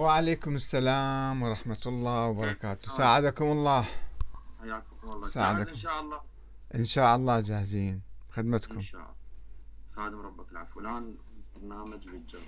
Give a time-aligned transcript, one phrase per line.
[0.00, 2.96] وعليكم السلام ورحمة الله وبركاته.
[2.96, 3.82] ساعدكم الله.
[4.60, 5.28] حياكم الله.
[5.28, 5.66] ساعدك.
[5.66, 6.20] جاهز إن شاء الله.
[6.74, 8.02] إن شاء الله جاهزين.
[8.30, 8.80] خدمتكم.
[8.80, 9.14] شاء الله.
[9.96, 10.80] خادم ربك العفو.
[10.80, 11.14] الآن
[11.56, 12.38] برنامج بالجو.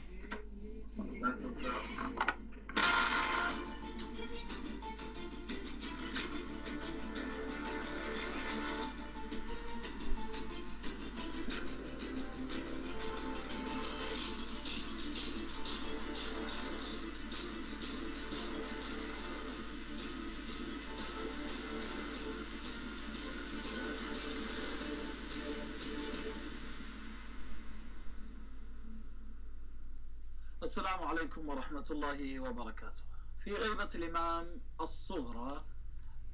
[31.42, 33.02] عليكم ورحمة الله وبركاته.
[33.44, 35.64] في غيبة الإمام الصغرى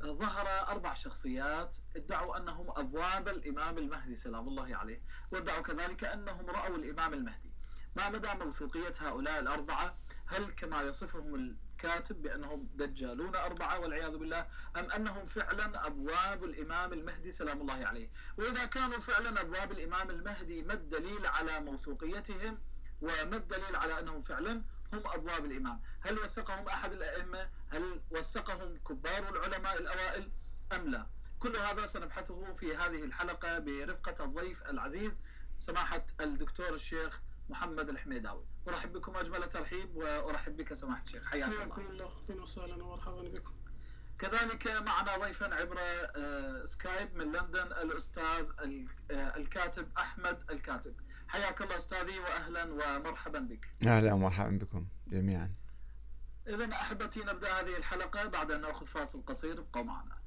[0.02, 5.00] ظهر أربع شخصيات ادعوا أنهم أبواب الإمام المهدي سلام الله عليه،
[5.32, 7.52] وادعوا كذلك أنهم رأوا الإمام المهدي.
[7.96, 14.90] ما مدى موثوقية هؤلاء الأربعة؟ هل كما يصفهم الكاتب بأنهم دجالون أربعة والعياذ بالله أم
[14.90, 20.74] أنهم فعلا أبواب الإمام المهدي سلام الله عليه وإذا كانوا فعلا أبواب الإمام المهدي ما
[20.74, 22.59] الدليل على موثوقيتهم
[23.00, 29.28] وما الدليل على أنهم فعلا هم أبواب الإمام هل وثقهم أحد الأئمة؟ هل وثقهم كبار
[29.28, 30.30] العلماء الأوائل؟
[30.72, 31.06] أم لا؟
[31.40, 35.20] كل هذا سنبحثه في هذه الحلقة برفقة الضيف العزيز
[35.59, 38.44] سماحة الدكتور الشيخ محمد الحميداوي.
[38.68, 41.24] أرحب بكم أجمل ترحيب وأرحب بك سماحة الشيخ.
[41.24, 41.59] حياك الله.
[41.59, 42.12] حياكم الله.
[42.30, 43.52] أهلا وسهلا ومرحبا بكم.
[44.18, 50.94] كذلك معنا ضيفا عبر آه، سكايب من لندن الأستاذ ال- آه، الكاتب أحمد الكاتب.
[51.29, 53.68] حياك الله أستاذي وأهلا ومرحبا بك.
[53.87, 55.54] أهلا ومرحبا بكم جميعا.
[56.46, 59.59] إذا أحبتي نبدأ هذه الحلقة بعد أن نأخذ فاصل قصير.
[59.59, 60.18] ابقوا معنا.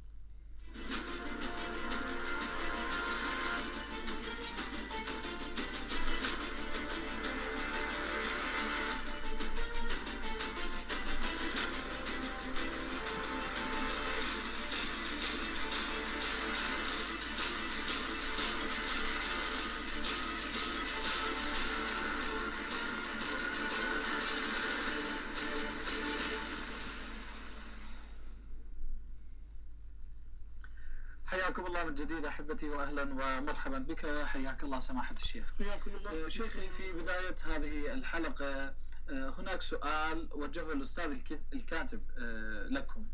[32.21, 34.05] جديد أحبتي وأهلا ومرحبا بك.
[34.25, 35.45] حياك الله سماحة الشيخ.
[35.59, 36.25] حياكم الله.
[36.25, 38.73] آه، شيخي في بداية هذه الحلقة
[39.09, 43.05] آه، هناك سؤال وجهه الأستاذ الك- الكاتب آه، لكم.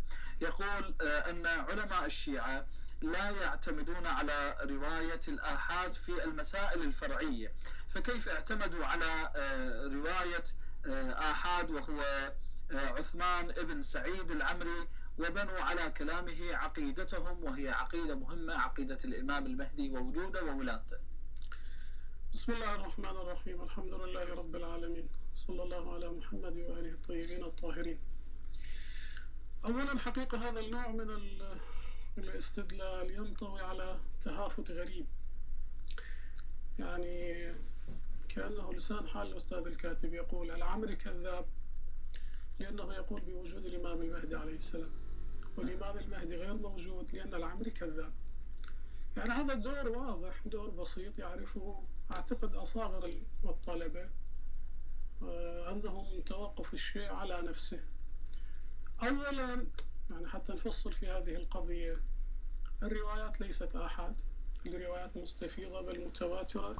[0.41, 2.66] يقول أن علماء الشيعة
[3.01, 7.53] لا يعتمدون على رواية الآحاد في المسائل الفرعية
[7.89, 9.31] فكيف اعتمدوا على
[9.94, 10.44] رواية
[10.85, 12.34] آه، آحاد وهو
[12.72, 14.88] عثمان ابن سعيد العمري
[15.20, 20.98] وبنوا على كلامه عقيدتهم وهي عقيدة مهمة عقيدة الإمام المهدي ووجوده وولادته
[22.34, 28.00] بسم الله الرحمن الرحيم الحمد لله رب العالمين صلى الله على محمد وآله الطيبين الطاهرين.
[29.66, 31.58] أولا حقيقة هذا النوع من ال-
[32.18, 35.06] الاستدلال ينطوي على تهافت غريب.
[36.80, 37.54] يعني
[38.30, 41.46] كأنه لسان حال الأستاذ الكاتب يقول العمري كذاب
[42.60, 44.92] لأنه يقول بوجود الإمام المهدي عليه السلام.
[45.57, 48.13] والإمام المهدي غير موجود لأن العمري كذاب.
[49.18, 53.13] يعني هذا الدور واضح دور بسيط يعرفه أعتقد أصاغر
[53.44, 54.09] الطلبة
[55.23, 57.84] آه، عندهم توقف الشيء على نفسه.
[59.03, 59.66] أولا
[60.09, 61.97] يعني حتى نفصل في هذه القضية
[62.84, 64.22] الروايات ليست آحاد
[64.66, 66.75] الروايات مستفيضة بل متواترة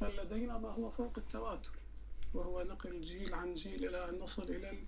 [0.00, 1.72] بل لدينا ما هو فوق التواتر
[2.34, 4.78] وهو نقل جيل عن جيل إلى أن نصل إلى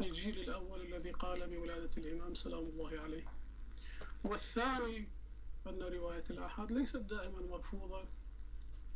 [0.00, 3.24] الجيل الأول الذي قال بولادة الإمام سلام الله عليه.
[4.24, 5.08] والثاني
[5.66, 8.04] أن رواية الآحاد ليست دائما مرفوضة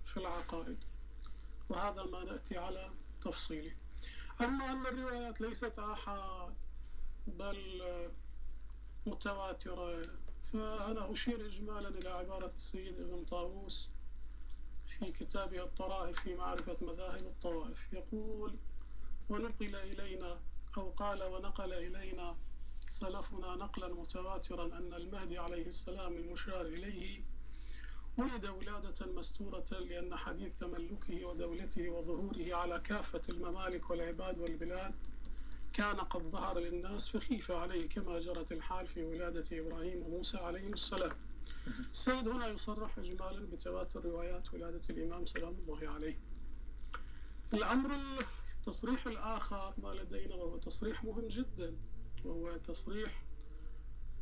[0.05, 0.85] في العقائد
[1.69, 2.91] وهذا ما نأتي على
[3.21, 3.73] تفصيله.
[4.41, 6.55] أما أن الروايات ليست آحاد
[7.27, 7.83] بل
[9.07, 10.03] متواترة
[10.53, 13.91] فأنا أشير إجمالا إلى عبارة السيد ابن طاووس
[14.87, 17.93] في كتابه الطرائف في معرفة مذاهب الطوائف.
[17.93, 18.57] يقول
[19.29, 20.41] ونقل إلينا
[20.79, 22.37] أو قال ونقل إلينا
[22.89, 27.21] سلفنا نقلا متواترا أن المهدي عليه السلام المشار إليه
[28.19, 34.95] ولد ولادة مستورة لأن حديث تملكه ودولته وظهوره على كافة الممالك والعباد والبلاد
[35.73, 41.13] كان قد ظهر للناس فخيف عليه كما جرت الحال في ولادة إبراهيم وموسى عليهم السلام.
[41.91, 46.19] السيد هنا يصرح إجمالا بتواتر روايات ولادة الإمام سلام الله عليه.
[47.55, 47.99] الأمر
[48.63, 51.77] التصريح الآخر ما لدينا وهو تصريح مهم جدا
[52.25, 53.25] وهو تصريح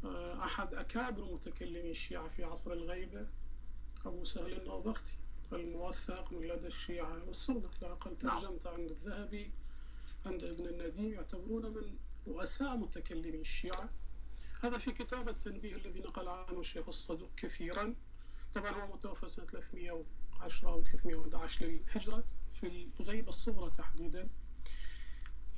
[0.04, 3.26] آه، أحد أكابر متكلمي الشيعة في عصر الغيبة
[4.06, 5.18] أبو سهل النوبختي
[5.52, 7.70] الموثق من لدى الشيعة والسنة.
[7.82, 8.40] لا أقل نعم.
[8.40, 9.50] ترجمت عند الذهبي
[10.26, 11.96] عند ابن النديم يعتبرون من
[12.26, 13.88] رؤساء متكلمي الشيعة.
[14.62, 17.94] هذا في كتاب التنبيه الذي نقل عنه الشيخ الصدوق كثيرا.
[18.54, 22.24] طبعا هو متوفى سنة 310 أو 311 للهجرة.
[22.54, 24.28] في الغيبة الصغرى تحديدا.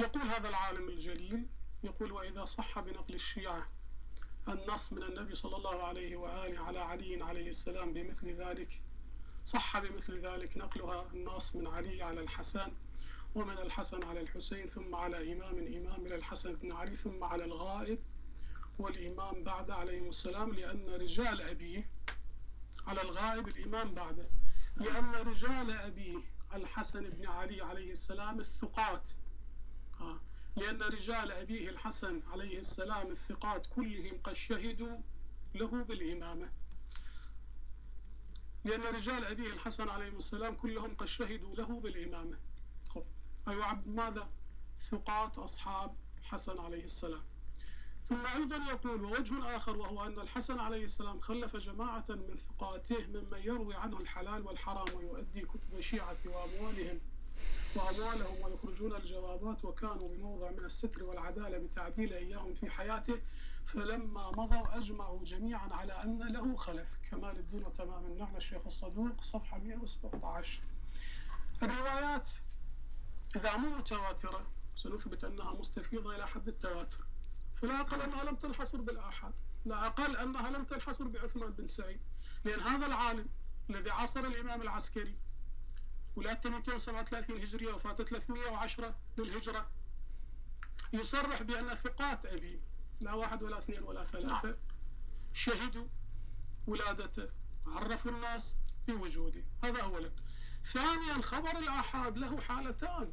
[0.01, 1.47] يقول هذا العالم الجليل
[1.85, 3.69] يقول وإذا صح بنقل الشيعة
[4.49, 8.81] النص من النبي صلى الله عليه وآله على علي عليه السلام بمثل ذلك
[9.45, 12.73] صح بمثل ذلك نقلها النص من علي على الحسن
[13.35, 17.99] ومن الحسن على الحسين ثم على إمام إمام إلى الحسن بن علي ثم على الغائب
[18.79, 21.89] والإمام بعد عليهم السلام لأن رجال أبيه
[22.87, 24.29] على الغائب الإمام بعده
[24.77, 26.19] لأن رجال أبيه
[26.55, 29.09] الحسن بن علي عليه السلام الثقات.
[30.01, 30.21] آه.
[30.57, 34.99] لأن رجال أبيه الحسن عليه السلام الثقات كلهم قد شهدوا
[35.55, 36.53] له بالإمامة.
[38.65, 42.39] لأن رجال أبيه الحسن عليه السلام كلهم قد شهدوا له بالإمامة.
[43.49, 44.29] أيوة ماذا؟
[44.77, 47.23] ثقات أصحاب حسن عليه السلام.
[48.05, 53.39] ثم أيضا يقول ووجه آخر وهو أن الحسن عليه السلام خلف جماعة من ثقاته ممن
[53.39, 57.01] يروي عنه الحلال والحرام ويؤدي كتب الشيعة وأموالهم
[57.77, 63.21] وأموالهم ويخرجون الجوابات وكانوا بموضع من الستر والعدالة بتعديل إياهم في حياته
[63.67, 66.89] فلما مضوا أجمعوا جميعا على أن له خلف.
[67.11, 68.07] كمال الدين وتمام.
[68.07, 70.63] النعمة الشيخ الصدوق صفحة 117
[71.63, 72.31] الروايات
[73.37, 77.05] إذا مو متواترة سنثبت أنها مستفيضة إلى حد التواتر.
[77.63, 79.33] فلا أقل أنها لم تنحصر بالآحاد
[79.65, 82.01] لا أقل أنها لم تنحصر بعثمان بن سعيد.
[82.45, 83.29] لأن هذا العالم
[83.71, 85.17] الذي عاصر الإمام العسكري
[86.17, 89.71] ولادته 237 هجرية وفاته 310 للهجرة
[90.93, 92.61] يصرح بأن ثقات أبي
[93.01, 94.57] لا واحد ولا اثنين ولا ثلاثة
[95.33, 95.87] شهدوا
[96.67, 97.29] ولادته
[97.67, 98.59] عرفوا الناس
[98.89, 99.45] بوجوده.
[99.65, 100.11] هذا أولا.
[100.65, 103.13] ثانيا خبر الآحاد له حالتان.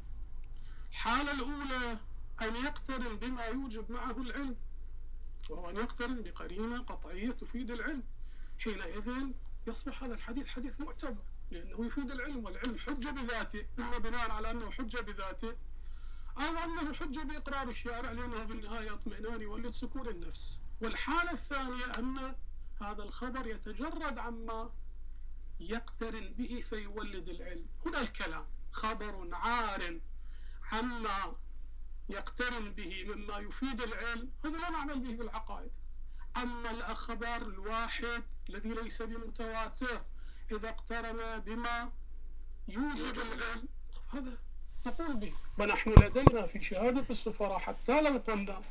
[0.90, 1.98] الحالة الأولى
[2.42, 4.56] أن يقترن بما يوجب معه العلم
[5.50, 8.02] وهو أن يقترن بقرينة قطعية تفيد العلم.
[8.58, 9.10] حينئذ
[9.66, 13.66] يصبح هذا الحديث حديث معتبر لأنه يفيد العلم والعلم حجة بذاته.
[13.78, 15.56] إما بناء على أنه حجة بذاته
[16.38, 20.60] أو أنه حجة بإقرار الشارع لأنه بالنهاية اطمئنان يولد سكون النفس.
[20.80, 22.34] والحالة الثانية أن
[22.80, 24.70] هذا الخبر يتجرد عما
[25.60, 27.66] يقترن به فيولد العلم.
[27.86, 30.00] هنا الكلام خبر عار
[30.72, 31.36] عما
[32.12, 35.70] يقترن به مما يفيد العلم هذا لا نعمل به في العقائد.
[36.36, 40.02] أما الأخبار الواحد الذي ليس بمتواتر
[40.52, 41.90] إذا اقترن بما
[42.68, 43.68] يوجب العلم
[44.12, 44.38] هذا
[44.86, 45.32] نقول به.
[45.58, 48.62] ونحن لدينا في شهادة السفراء حتى لو قلنا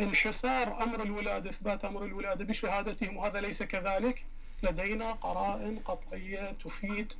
[0.00, 4.26] انحصار أمر الولادة إثبات أمر الولادة بشهادتهم وهذا ليس كذلك
[4.62, 7.12] لدينا قرائن قطعية تفيد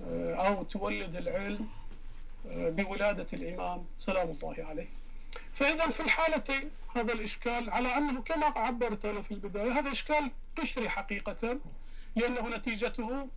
[0.00, 1.68] آه، أو تولد العلم
[2.44, 4.88] بولادة الإمام سلام الله عليه.
[5.52, 10.88] فإذا في الحالتين هذا الإشكال على أنه كما عبرت أنا في البداية هذا إشكال قشري
[10.88, 11.58] حقيقة
[12.16, 13.28] لأنه نتيجته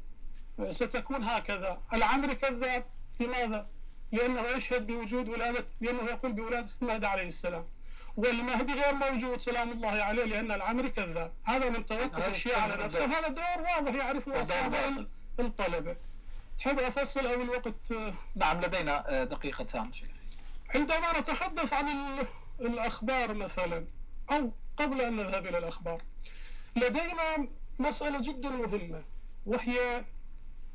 [0.59, 1.81] آه، ستكون هكذا.
[1.93, 2.85] العمري كذاب
[3.19, 3.67] لماذا؟
[4.11, 7.65] لأنه يشهد بوجود ولادة لأنه يقول بولادة المهدي عليه السلام.
[8.17, 11.33] والمهدي غير موجود سلام الله عليه لأن العمري كذاب.
[11.43, 13.05] هذا من توقف الشيعة على نفسه.
[13.05, 15.07] هذا دور واضح يعرفه أصحاب
[15.39, 15.95] الطلبة.
[16.61, 17.93] تحب أفصل أو الوقت؟
[18.35, 19.91] نعم لدينا آه، دقيقتان
[20.75, 21.85] عندما نتحدث عن
[22.59, 23.85] الأخبار مثلا
[24.31, 26.01] أو قبل أن نذهب إلى الأخبار
[26.75, 27.47] لدينا
[27.79, 29.03] مسألة جدا مهمة
[29.45, 30.05] وهي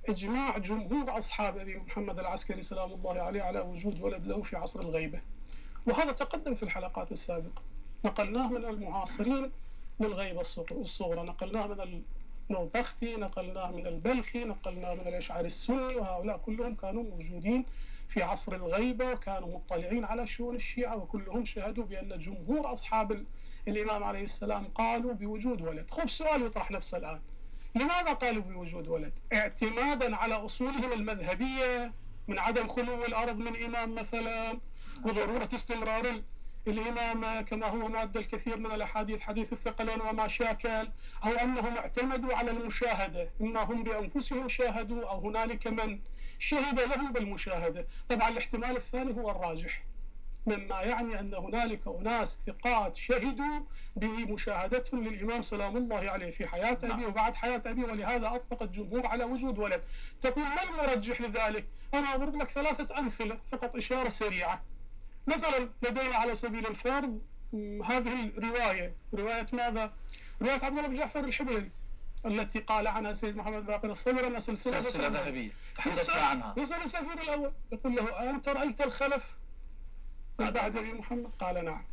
[0.08, 4.80] إجماع جمهور أصحاب أبي محمد العسكري سلام الله عليه على وجود ولد له في عصر
[4.80, 5.20] الغيبة.
[5.86, 7.62] وهذا تقدم في الحلقات السابقة.
[8.04, 9.52] نقلناه من المعاصرين
[10.00, 10.40] للغيبة
[10.70, 11.22] الصغرى.
[11.22, 12.02] نقلناه من
[12.50, 17.64] النوبختي نقلناه من البلخي نقلناه من الأشعري السني وهؤلاء كلهم كانوا موجودين
[18.08, 23.24] في عصر الغيبة وكانوا مطلعين على شؤون الشيعة وكلهم شهدوا بأن جمهور أصحاب
[23.68, 25.90] الإمام عليه السلام قالوا بوجود ولد.
[25.90, 27.20] خب سؤال يطرح نفسه الآن.
[27.74, 31.92] لماذا قالوا بوجود ولد؟ اعتمادا على أصولهم المذهبية
[32.28, 34.58] من عدم خلو الأرض من إمام مثلا
[35.04, 36.22] وضرورة استمرار
[36.68, 40.88] الإمامة كما هو معدل الكثير من الأحاديث حديث الثقلين وما شاكل
[41.24, 46.00] أو أنهم اعتمدوا على المشاهدة إما هم بأنفسهم شاهدوا أو هنالك من
[46.38, 47.86] شهد لهم بالمشاهدة.
[48.08, 49.84] طبعا الاحتمال الثاني هو الراجح
[50.46, 53.60] مما يعني أن هنالك أناس ثقات شهدوا
[53.96, 57.04] بمشاهدتهم للإمام سلام الله عليه في حياة أبي نعم.
[57.04, 59.82] وبعد حياة أبي ولهذا أطلق الجمهور على وجود ولد.
[60.20, 64.62] تقول ما المرجح لذلك؟ أنا أضرب لك ثلاثة أمثلة فقط إشارة سريعة.
[65.26, 67.20] مثلا لدينا على سبيل الفرض
[67.84, 69.92] هذه الرواية رواية ماذا؟
[70.42, 71.70] رواية عبد الله بن جعفر الحبيري
[72.26, 75.50] التي قال عنها سيد محمد باقر الصبر أنها سلسلة سلسلة ذهبية.
[75.76, 76.54] تحدثنا عنها.
[76.56, 79.36] يسأل السفير الأول يقول له أنت رأيت الخلف
[80.38, 81.84] بعد عهد أبي محمد؟ قال نعم.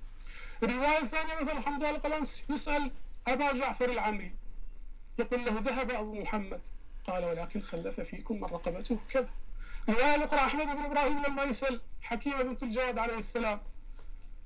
[0.64, 2.92] الرواية الثانية مثلا حمد القلنسي يسأل
[3.28, 4.32] أبا جعفر العمري
[5.20, 6.62] يقول له ذهب أبو محمد؟
[7.08, 9.30] قال ولكن خلف فيكم من رقبته كذا.
[9.90, 13.62] الرواية الأخرى أحمد بن إبراهيم لما يسأل حكيمة بنت الجواد عليه السلام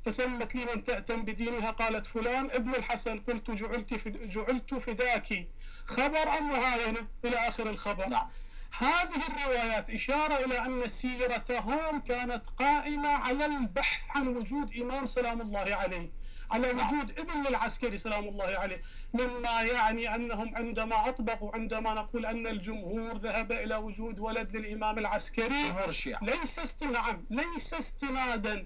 [0.06, 5.48] فسمت لي من تأتم بدينها قالت فلان ابن الحسن قلت جعلت جعلت فداك.
[5.86, 8.08] خبر أم معاينة إلى آخر الخبر.
[8.10, 8.30] نعم.
[8.78, 15.76] هذه الروايات إشارة إلى أن سيرتهم كانت قائمة على البحث عن وجود إمام سلام الله
[15.76, 16.10] عليه.
[16.52, 18.82] على وجود ابن للعسكري سلام الله عليه
[19.14, 25.74] مما يعني أنهم عندما أطبقوا عندما نقول أن الجمهور ذهب إلى وجود ولد للإمام العسكري
[26.22, 28.66] ليس استنعم ليس استنادا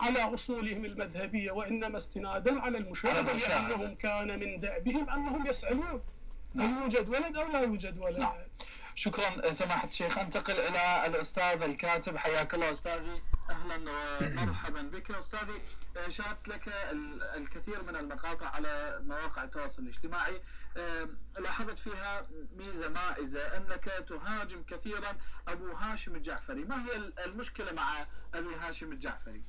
[0.00, 3.32] على أصولهم المذهبية وإنما استنادا على المشاهدة.
[3.32, 6.00] لأنهم كان من دأبهم أنهم يسألون
[6.56, 6.82] هل نعم.
[6.82, 8.32] يوجد ولد أو لا يوجد ولد نعم.
[8.94, 10.18] شكرا سماحة الشيخ.
[10.18, 12.16] انتقل إلى الأستاذ الكاتب.
[12.16, 13.22] حياك الله أستاذي.
[13.50, 15.10] أهلا ومرحبا بك.
[15.10, 15.62] أستاذي
[15.96, 20.40] آه، شاهدت لك ال- الكثير من المقاطع على مواقع التواصل الاجتماعي.
[21.38, 22.22] لاحظت فيها
[22.56, 25.16] ميزة مائزة أنك تهاجم كثيرا
[25.48, 26.64] أبو هاشم الجعفري.
[26.64, 29.42] ما هي ال- المشكلة مع أبي هاشم الجعفري؟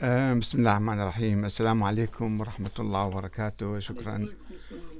[0.00, 1.44] بسم الله الرحمن الرحيم.
[1.44, 3.78] السلام عليكم ورحمة الله وبركاته.
[3.78, 4.26] شكرا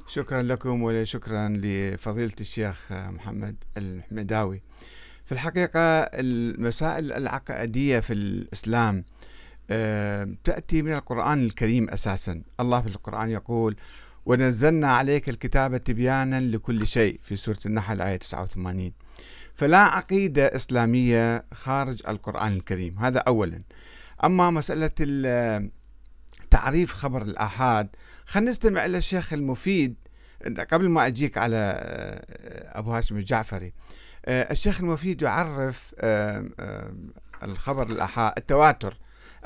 [0.08, 4.62] شكرا لكم وشكرا لفضيلة الشيخ محمد الحمداوي
[5.24, 9.04] في الحقيقة المسائل العقائدية في الإسلام
[9.70, 12.42] آه، تأتي من القرآن الكريم أساسا.
[12.60, 13.76] الله في القرآن يقول
[14.26, 18.92] ونزلنا عليك الكتاب تبيانا لكل شيء في سورة النحل آية 89
[19.54, 22.98] فلا عقيدة إسلامية خارج القرآن الكريم.
[22.98, 23.62] هذا أولا.
[24.24, 24.90] أما مسألة
[26.50, 27.88] تعريف خبر الآحاد
[28.26, 29.94] خلينا نستمع إلى الشيخ المفيد.
[30.72, 33.72] قبل ما أجيك على آه، أبو هاشم الجعفري
[34.26, 36.44] آه، الشيخ المفيد يعرف آه،
[37.42, 38.96] الخبر الآحاد التواتر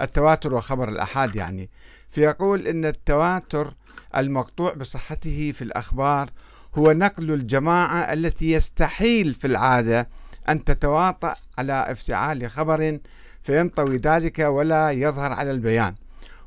[0.00, 1.70] التواتر وخبر الآحاد يعني.
[2.10, 3.74] فيقول إن التواتر
[4.16, 6.30] المقطوع بصحته في الأخبار
[6.74, 10.08] هو نقل الجماعة التي يستحيل في العادة
[10.48, 12.98] أن تتواطأ على افتعال خبر
[13.42, 15.94] فينطوي ذلك ولا يظهر على البيان.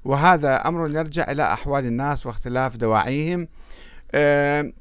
[0.06, 3.48] وهذا أمر يرجع إلى أحوال الناس واختلاف دواعيهم.
[4.12, 4.72] آه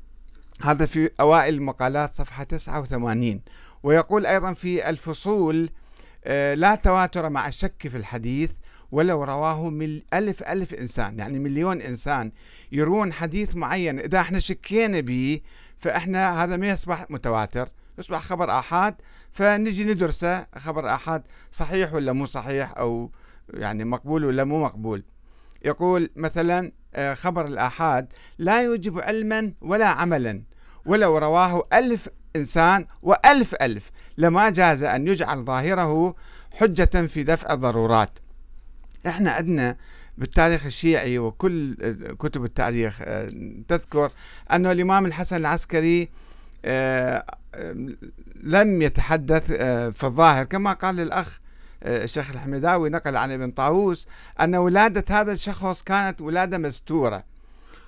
[0.63, 3.41] هذا في أوائل المقالات صفحة 89
[3.83, 5.71] ويقول أيضا في الفصول
[6.25, 8.51] آه لا تواتر مع الشك في الحديث
[8.93, 11.19] ولو رواه مل ألف ألف إنسان.
[11.19, 12.33] يعني مليون إنسان
[12.73, 13.99] يروون حديث معين.
[13.99, 15.41] إذا إحنا شكينا به
[15.79, 17.69] فإحنا هذا ما يصبح متواتر.
[17.99, 18.95] يصبح خبر آحاد
[19.33, 21.23] فنجي ندرسه خبر آحاد
[21.53, 23.11] صحيح ولا مو صحيح أو
[23.55, 25.03] يعني مقبول ولا مو مقبول.
[25.65, 30.43] يقول مثلا آه، خبر الآحاد لا يوجب علما ولا عملا
[30.87, 36.15] ولو رواه ألف إنسان وألف ألف لما جاز أن يجعل ظاهره
[36.53, 38.19] حجة في دفع الضرورات.
[39.07, 39.77] إحنا عندنا
[40.19, 43.31] بالتاريخ الشيعي وكل آه، كتب التاريخ آه،
[43.69, 44.11] تذكر
[44.51, 46.09] أن الإمام الحسن العسكري
[48.43, 50.45] لم يتحدث آه، في الظاهر.
[50.45, 51.41] كما قال الأخ
[51.83, 54.07] آه، الشيخ الحميداوي نقل عن ابن طاووس
[54.41, 57.25] أن ولادة هذا الشخص كانت ولادة مستورة.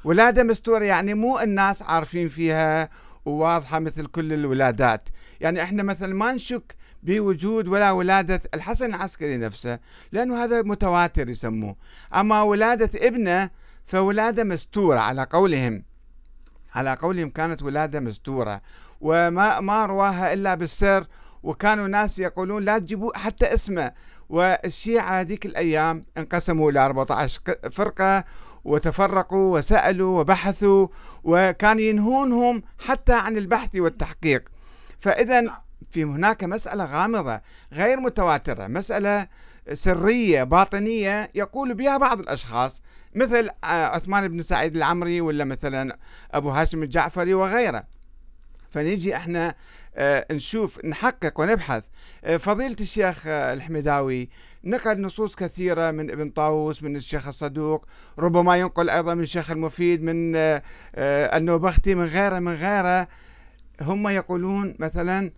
[0.04, 2.88] ولادة مستورة يعني مو الناس عارفين فيها
[3.24, 5.08] وواضحة مثل كل الولادات.
[5.40, 9.78] يعني إحنا مثلا ما نشك بوجود ولا ولادة الحسن العسكري نفسه
[10.12, 11.76] لأنه هذا متواتر يسموه.
[12.14, 13.50] أما ولادة ابنه
[13.86, 15.82] فولادة مستورة على قولهم.
[16.74, 18.60] على قولهم كانت ولادة مستورة
[19.00, 21.06] وما ما رواها إلا بالسر
[21.42, 23.92] وكانوا ناس يقولون لا تجيبوا حتى اسمه.
[24.28, 28.24] والشيعة هذيك الأيام انقسموا إلى 14 ق- فرقة
[28.64, 30.88] وتفرقوا وسألوا وبحثوا
[31.24, 34.48] وكان ينهونهم حتى عن البحث والتحقيق.
[34.98, 35.42] فإذا
[35.90, 37.40] في هناك مسألة غامضة
[37.72, 38.66] غير متواترة.
[38.66, 39.26] مسألة
[39.72, 42.82] سرية باطنية يقول بها بعض الأشخاص
[43.14, 45.98] مثل آه، عثمان بن سعيد العمري ولا مثلا
[46.32, 47.84] أبو هاشم الجعفري وغيره.
[48.70, 49.54] فنيجي إحنا
[49.96, 51.84] آه، نشوف نحقق ونبحث.
[52.24, 54.28] آه، فضيلة الشيخ الحميداوي
[54.64, 57.86] نقل نصوص كثيرة من ابن طاووس من الشيخ الصدوق
[58.18, 60.36] ربما ينقل أيضا من الشيخ المفيد من
[60.96, 63.08] النوبختي من غيره من غيره.
[63.80, 65.30] هم يقولون مثلا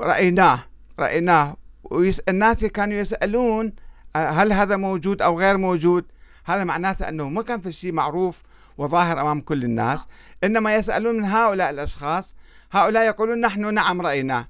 [0.00, 0.64] رأيناه
[0.98, 1.56] رأيناه.
[1.90, 3.72] ويس- الناس كانوا يسألون
[4.16, 6.04] آه، هل هذا موجود أو غير موجود؟
[6.44, 8.42] هذا معناته أنه ما كان في شيء معروف
[8.78, 10.08] وظاهر أمام كل الناس.
[10.44, 12.36] إنما يسألون من هؤلاء الأشخاص
[12.72, 14.48] هؤلاء يقولون نحن نعم رأيناه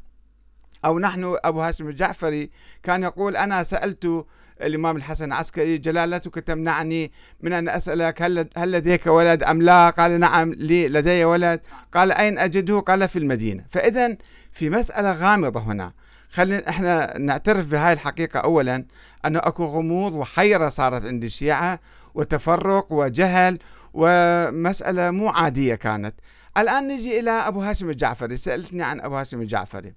[0.85, 2.51] أو نحن أبو هاشم الجعفري
[2.83, 4.25] كان يقول أنا سألت
[4.63, 10.21] الإمام الحسن العسكري جلالتك تمنعني من أن أسألك هل, هل لديك ولد أم لا؟ قال
[10.21, 11.61] نعم لي لدي ولد.
[11.95, 13.65] قال أين أجده؟ قال في المدينة.
[13.69, 14.17] فإذا
[14.53, 15.93] في مسألة غامضة هنا.
[16.37, 18.41] خلينا إحنا نعترف بهاي الحقيقة.
[18.41, 18.85] أولا
[19.27, 21.81] أنه أكو غموض وحيرة صارت عند الشيعة
[22.15, 23.59] وتفرق وجهل
[23.95, 26.15] ومسألة مو عادية كانت.
[26.59, 28.37] الآن نجي إلى أبو هاشم الجعفري.
[28.37, 29.95] سألتني عن أبو هاشم الجعفري.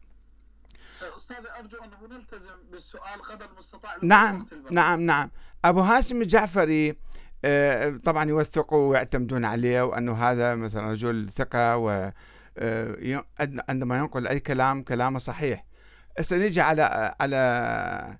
[1.17, 5.31] أستاذ أرجو أنه نلتزم بالسؤال قدر المستطاع نعم نعم نعم.
[5.65, 6.95] أبو هاشم الجعفري
[7.45, 12.11] آه، طبعا يوثقوا ويعتمدون عليه وأنه هذا مثلا رجل ثقة و
[12.57, 13.23] آه،
[13.69, 15.68] عندما ينقل أي كلام كلامه صحيح.
[16.19, 18.17] هسه نجي على على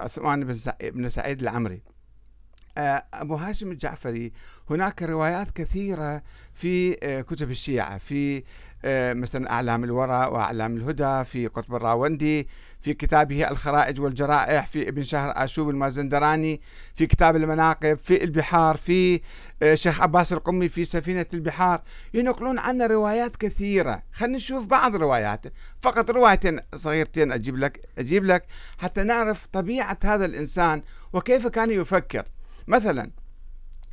[0.00, 1.82] عثمان بن سعيد العمري.
[2.78, 4.32] آه، أبو هاشم الجعفري
[4.70, 6.22] هناك روايات كثيرة
[6.54, 8.42] في آه، كتب الشيعة في
[8.84, 12.48] آه، مثلا أعلام الورى وأعلام الهدى في قطب الراوندي
[12.80, 16.60] في كتابه الخرائج والجرائح في ابن شهر آشوب المازندراني
[16.94, 19.20] في كتاب المناقب في البحار في
[19.74, 21.82] شيخ عباس القمي في سفينة البحار
[22.14, 24.02] ينقلون عنا روايات كثيرة.
[24.12, 25.50] خلينا نشوف بعض رواياته.
[25.80, 28.44] فقط روايتين صغيرتين أجيب لك أجيب لك
[28.78, 32.24] حتى نعرف طبيعة هذا الإنسان وكيف كان يفكر.
[32.66, 33.10] مثلا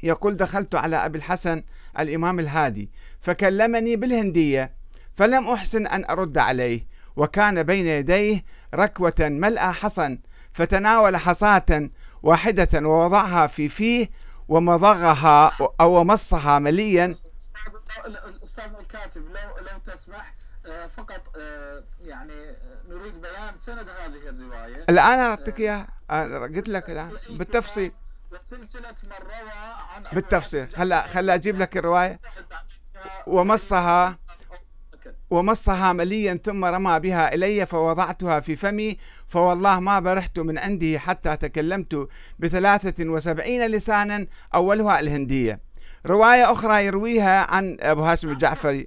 [0.04, 1.64] يقول دخلت على أبي الحسن
[2.00, 2.90] الإمام الهادي
[3.22, 4.74] فكلمني بالهندية
[5.14, 8.44] فلم أحسن أن أرد عليه وكان بين يديه
[8.76, 10.20] ركوة ملأ حصن
[10.54, 11.90] فتناول حصاة
[12.24, 14.10] واحدة ووضعها في فيه
[14.50, 15.52] ومضغها
[15.82, 17.16] أو مصها مليا.
[18.06, 20.34] الأستاذ الكاتب لو لو تسمح
[20.66, 22.56] آه، فقط آه، يعني آه،
[22.90, 24.86] نريد بيان سند هذه الرواية.
[24.90, 25.88] الآن أعطيك إياها.
[26.56, 27.12] قلت لك الآن.
[27.30, 27.92] بالتفصيل.
[28.32, 29.52] وسلسلة من روى
[29.96, 30.68] عن بالتفصيل.
[30.76, 32.20] هلا خلا أجيب لك الرواية.
[33.28, 34.18] ومصها
[35.30, 38.98] ومصها مليا ثم رمى بها إلي فوضعتها في فمي
[39.30, 42.08] فوالله ما برحت من عنده حتى تكلمت
[42.40, 45.60] بثلاثة وسبعين لسانا أولها الهندية.
[46.06, 48.86] رواية أخرى يرويها عن أبو هاشم الجعفري.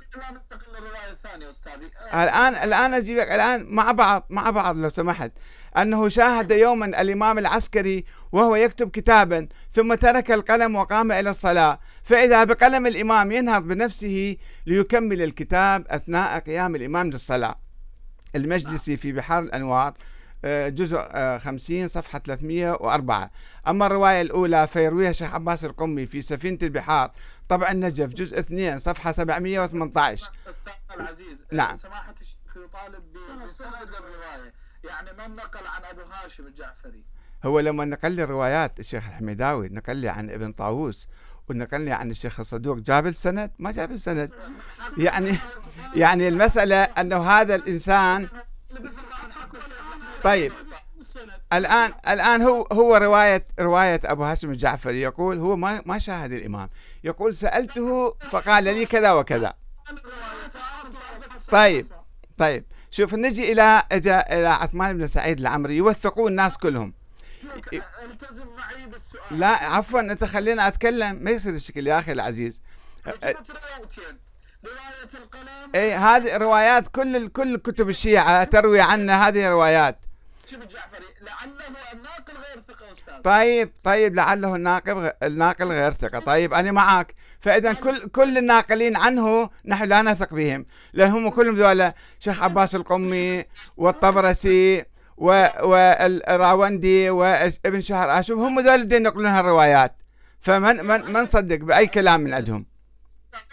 [2.15, 5.33] الان الآن اجيبك الآن مع بعض مع بعض لو سمحت.
[5.77, 11.81] أنه شاهد يوما الإمام العسكري وهو يكتب كتابا ثم ترك القلم وقام إلى الصلاة.
[12.03, 17.59] فإذا بقلم الإمام ينهض بنفسه ليكمل الكتاب أثناء قيام الإمام للصلاة.
[18.37, 19.95] المجلسي في بحار الأنوار
[20.45, 20.99] جزء
[21.39, 23.31] 50 آه، صفحة 304
[23.69, 27.11] أما الرواية الأولى فيرويها الشيخ عباس القمي في سفينة البحار.
[27.49, 31.77] طبع النجف جزء 2 صفحة 718 أستاذ العزيز نعم.
[31.77, 33.11] سماحة الشيخ يطالب
[33.47, 34.53] بسند الرواية.
[34.85, 37.05] يعني من نقل عن أبو هاشم الجعفري؟
[37.45, 41.09] هو لما نقل لي الروايات الشيخ الحميداوي نقل لي عن ابن طاووس
[41.49, 44.31] ونقل لي عن الشيخ الصدوق جاب السند؟ ما جاب السند.
[44.99, 45.37] يعني
[45.97, 48.29] يعني المسألة أنه هذا الإنسان
[50.25, 50.53] طيب.
[51.53, 56.69] الآن الآن هو هو رواية رواية أبو هاشم الجعفري يقول هو ما ما شاهد الإمام.
[57.05, 59.55] يقول سألته فقال لي كذا وكذا.
[61.51, 61.85] طيب.
[62.39, 62.65] طيب.
[62.91, 65.77] شوف نجي إلى اجا إلى عثمان بن سعيد العمري.
[65.77, 66.95] يوثقون الناس كلهم.
[68.03, 71.17] التزم معي بالسؤال لا عفوا أنت خلينا أتكلم.
[71.21, 72.63] ما يصير الشكل يا أخي العزيز.
[74.65, 80.05] رواية القلم اي هذه روايات كل كل كتب الشيعة تروي عنا هذه روايات
[80.47, 83.23] شوف الجعفري لعله الناقل غير ثقة أستاذ.
[83.23, 86.19] طيب طيب لعله الناقل الناقل غير ثقة.
[86.19, 90.67] طيب أنا معك فإذا كل كل الناقلين عنه نحن لا نثق بهم.
[90.93, 93.45] لأن هم كلهم ذولا شيخ عباس القمي
[93.77, 94.85] والطبرسي
[95.17, 99.97] والراوندي وابن شهر آشوب هم ذول اللي ينقلون هالروايات.
[100.41, 102.67] فمن من من صدق بأي كلام من عندهم؟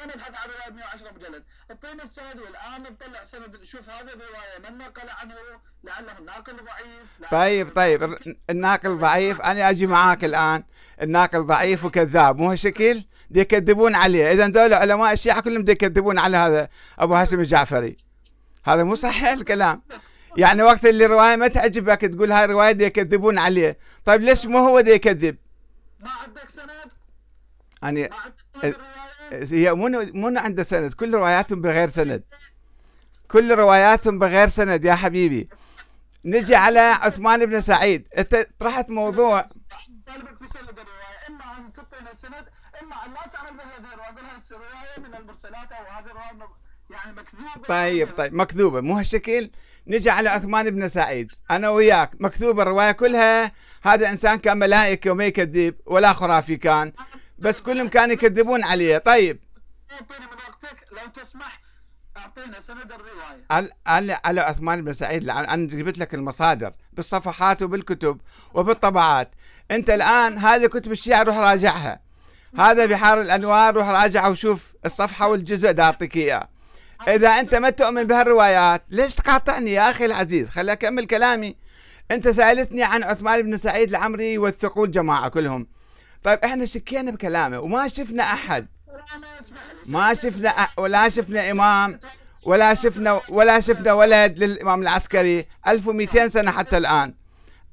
[0.03, 1.43] أنا ابحث عن رواية 110 مجلد.
[1.71, 3.55] اعطينا السند والآن نطلع سند.
[3.61, 5.35] نشوف هذه الرواية من نقل عنه؟
[5.83, 7.31] لعله الناقل ضعيف.
[7.31, 8.17] طيب طيب
[8.49, 9.41] الناقل ضعيف.
[9.41, 10.63] أنا أجي معاك الآن.
[11.01, 14.31] الناقل ضعيف وكذاب مو هالشكل؟ يكذبون عليه.
[14.31, 17.97] إذا دول علماء الشيعة كلهم يكذبون على هذا أبو هاشم الجعفري.
[18.63, 19.81] هذا مو صحيح الكلام.
[20.37, 23.77] يعني وقت اللي رواية ما تعجبك تقول هاي الرواية دي يكذبون عليه.
[24.05, 25.37] طيب ليش مو هو يكذب؟
[25.99, 26.91] ما عندك سند؟
[27.83, 28.09] يعني
[29.31, 32.23] هي مو مو عنده سند؟ كل رواياتهم بغير سند.
[33.31, 35.49] كل رواياتهم بغير سند يا حبيبي.
[36.25, 38.07] نجي على عثمان بن سعيد.
[38.17, 39.41] انت طرحت موضوع.
[40.07, 41.19] طالبك بسند الرواية.
[41.29, 42.45] إما أن تعطينا سند
[42.81, 44.09] إما أن لا تعمل بها هذه الرواية
[44.51, 46.49] الروايه من المرسلات أو هذه الرواية
[46.89, 47.67] يعني مكذوبة.
[47.67, 48.81] طيب طيب مكذوبة.
[48.81, 49.49] مو هالشكل؟
[49.87, 51.31] نجي على عثمان بن سعيد.
[51.51, 52.11] أنا وياك.
[52.19, 53.51] مكذوبة الرواية كلها.
[53.83, 56.93] هذا إنسان كان ملائكة وما يكذب ولا خرافي كان.
[57.41, 58.97] بس كلهم كانوا يكذبون عليه.
[58.97, 59.39] طيب.
[59.91, 61.59] اعطينا من وقتك لو تسمح
[62.17, 63.69] اعطينا سند الرواية.
[63.87, 68.21] على على عثمان بن سعيد أنا جبت لك المصادر بالصفحات وبالكتب
[68.53, 69.29] وبالطبعات.
[69.71, 71.99] أنت الآن هذه كتب الشيعة روح راجعها.
[72.57, 76.49] هذا بحار الأنوار روح راجعها وشوف الصفحة والجزء دا أعطيك إياه.
[77.07, 81.55] إذا أنت ما تؤمن بهالروايات ليش تقاطعني يا أخي العزيز؟ خلي أكمل كلامي.
[82.11, 85.67] أنت سألتني عن عثمان بن سعيد العمري والثقول جماعة كلهم.
[86.23, 88.67] طيب إحنا شكينا بكلامه وما شفنا أحد.
[89.85, 91.99] ما شفنا أ- ولا شفنا إمام
[92.45, 95.45] ولا شفنا ولا شفنا ولد للإمام العسكري.
[95.67, 97.13] 1200 سنة حتى الآن.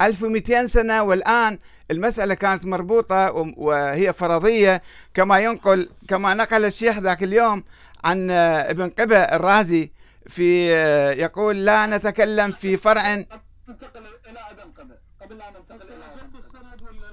[0.03, 1.59] 1200 سنة والآن
[1.91, 4.83] المسألة كانت مربوطة وهي فرضية.
[5.15, 7.65] كما ينقل كما نقل الشيخ ذاك اليوم
[8.05, 9.91] عن ابن قبة الرازي
[10.29, 10.73] في
[11.19, 17.06] يقول لا نتكلم في فرع ننتقل إلى أبن قبل قبل لا ننتقل إلى السند ولا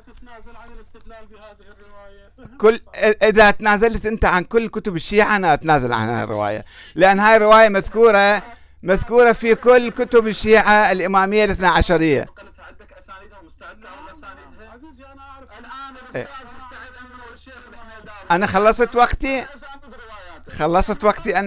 [0.00, 2.30] تتنازل عن الاستدلال بهذه الرواية.
[2.38, 2.80] فهمت كل.
[3.22, 6.64] إذا تنازلت أنت عن كل كتب الشيعة أنا أتنازل عن هاي الرواية.
[6.94, 8.42] لأن هاي الرواية مذكورة
[8.82, 12.20] مذكورة في كل كتب الشيعة الإمامية الاثنى عشرية.
[12.20, 12.86] عندك
[13.82, 15.48] تعرف أسانيدها؟ عزيزي أنا أعرف.
[15.58, 16.22] الآن إيه.
[16.22, 19.46] الاستاذ مستعد أنه الشيخ الحميداوي أنا خلصت وقتي.
[20.50, 21.40] خلصت وقتي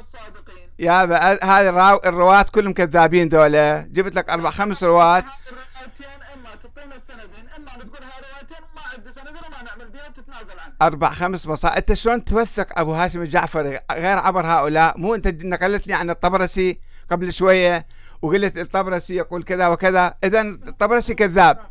[0.00, 0.68] الصادقين.
[0.78, 1.68] يا بقى هذه
[2.04, 3.80] الرواة كلهم كذابين دولة.
[3.80, 8.82] جبت لك أربع خمس رواة هذه الروايتين اما تعطينا السندين اما تقول هاي روايتين ما
[8.94, 10.76] عندي سندين وما نعمل بها وتتنازل عنها.
[10.82, 14.98] أربع خمس مصائب أنت شلون توثق أبو هاشم الجعفري؟ غير عبر هؤلاء.
[14.98, 17.86] مو أنت نقلت لي عن الطبرسي قبل شوية
[18.22, 20.14] وقلت الطبرسي يقول كذا وكذا.
[20.24, 21.70] اذا الطبرسي كذاب.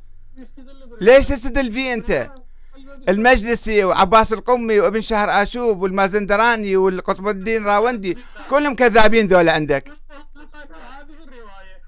[1.01, 2.31] ليش تستدل فيه أنت؟
[3.09, 8.17] المجلسي وعباس القمي وابن شهر آشوب والمازندراني والقطب الدين راوندي
[8.49, 9.87] كلهم كذابين ذولا عندك.
[9.87, 11.81] وثقت هذه الرواية.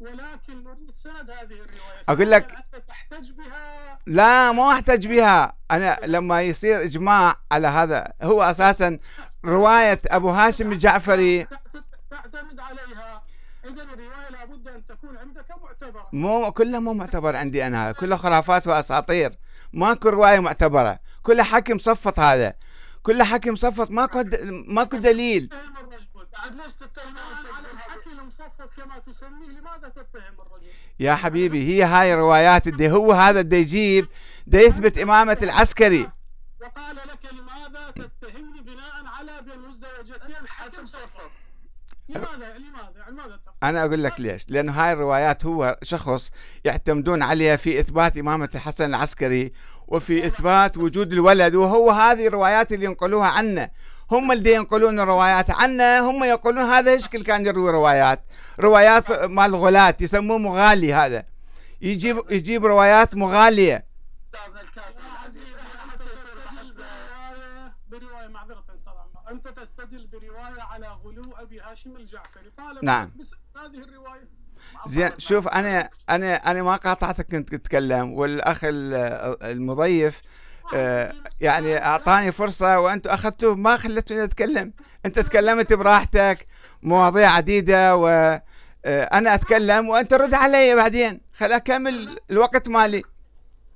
[0.00, 2.02] ولكن سند هذه الرواية.
[2.08, 2.52] أقول لك-
[3.26, 3.98] بها.
[4.06, 5.52] لا ما أحتج بها.
[5.70, 8.98] أنا لما يصير إجماع على هذا هو أساسا
[9.44, 11.44] رواية أبو هاشم الجعفري.
[11.44, 13.22] تعت- تعتمد عليها.
[13.64, 17.92] اذا الرواية لابد أن تكون عندك معتبره مو كلها مو معتبر عندي أنا.
[17.92, 19.30] كلها خرافات وأساطير.
[19.72, 20.98] ماكو رواية معتبرة.
[21.22, 22.52] كلها حكي مصفط هذا.
[23.02, 24.24] كلها حكي مصفط ماكو
[24.66, 25.50] ماكو دليل.
[26.42, 27.18] بعد ليش تتهم
[27.56, 28.10] على الحكي
[28.76, 30.66] كما تسميه لماذا تتهم الرجل؟
[31.00, 34.08] يا حبيبي هي هاي الروايات اللي هو هذا اللي يجيب
[34.46, 36.08] ده يثبت إمامة العسكري
[36.60, 41.30] وقال لك لماذا تتهمني بناء على بين مزدوجتين حكي مصفط؟
[42.08, 46.30] لماذا لماذا لماذا؟ أنا أقول لك ليش لأنه هاي الروايات هو شخص
[46.64, 49.52] يعتمدون عليها في إثبات إمامة الحسن العسكري
[49.88, 53.70] وفي إثبات وجود الولد وهو هذه الروايات اللي ينقلوها عنه
[54.10, 55.50] هم اللي ينقلون الروايات.
[55.50, 58.24] عنه هم يقولون هذا هشكل كان يروي روايات؟
[58.60, 61.24] روايات مال غلاة يسموه مغالي هذا.
[61.82, 63.82] يجيب يجيب روايات أنا
[69.30, 73.10] أنت تستدل برواية على غلو أبي هاشم الجعفري طالب نعم.
[73.56, 74.28] هذه الرواية
[74.86, 78.94] زين شوف أنا أنا أنا ما قاطعتك كنت تتكلم والأخ ال-
[79.42, 80.22] المضيف
[81.40, 84.72] يعني أعطاني فرصة وأنتم أخذتوه ما خليتوني أتكلم.
[85.06, 86.46] أنت تكلمت براحتك
[86.82, 88.08] مواضيع عديدة و
[88.84, 91.20] آه، أنا أتكلم وأنت رد علي بعدين.
[91.34, 93.02] خل أكمل الوقت مالي.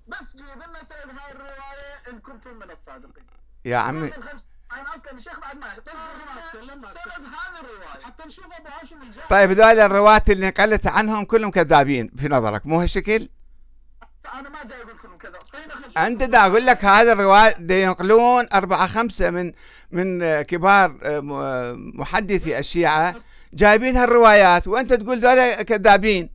[0.08, 3.26] بس جيب لنا سند هاي الرواية إن كنتم من الصادقين.
[3.64, 4.10] يا عمي.
[4.72, 5.94] أنا أصلا الشيخ بعد ما يحتاج
[6.54, 7.24] أتكلم، ما سند أتكلم.
[7.24, 8.04] هذه الرواية.
[8.04, 12.66] حتى نشوف أبو هاشم الجعفري طيب هذول الرواة اللي نقلت عنهم كلهم كذابين في نظرك
[12.66, 13.28] مو هالشكل؟
[14.34, 14.98] أنا ما جاي أقول
[15.98, 19.52] أنت دا أقول لك هذا الرواة دا ينقلون أربعة خمسة من
[19.92, 23.14] من كبار آه، آه، محدثي الشيعة
[23.54, 26.30] جايبين هالروايات وأنت تقول ذولا كذابين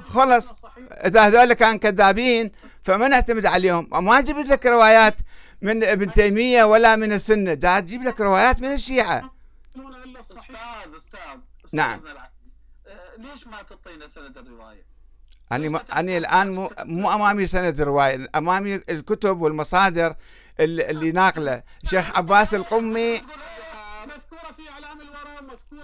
[0.00, 0.52] خلص.
[0.90, 2.50] إذا هذول كانوا كذابين
[2.84, 5.14] فما نعتمد عليهم ما جبت لك روايات
[5.62, 9.22] من ابن تيمية ولا من السنة دا تجيب لك روايات من الصحيح
[10.96, 11.98] أستاذ أستاذ نعم.
[11.98, 12.58] أستاذنا العزيز.
[12.86, 14.97] آه، ليش ما تعطينا سند الرواية؟
[15.52, 20.14] أنا أنا الآن مو, مو أمامي سند الرواية أمامي الكتب والمصادر
[20.60, 21.62] اللي, اللي ناقلة.
[21.84, 23.22] شيخ عباس القمي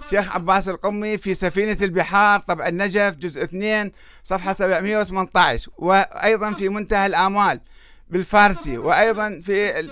[0.09, 3.91] شيخ عباس القمي في سفينة البحار طبع النجف جزء 2
[4.23, 7.59] صفحة 718 وأيضا في منتهى الآمال
[8.09, 9.91] بالفارسي وأيضا في ال...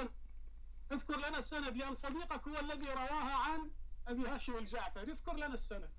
[0.92, 3.60] اذكر لنا السند لأن صديقك هو الذي رواها عن
[4.08, 5.12] أبي هاشم الجعفري.
[5.12, 5.90] اذكر لنا السند.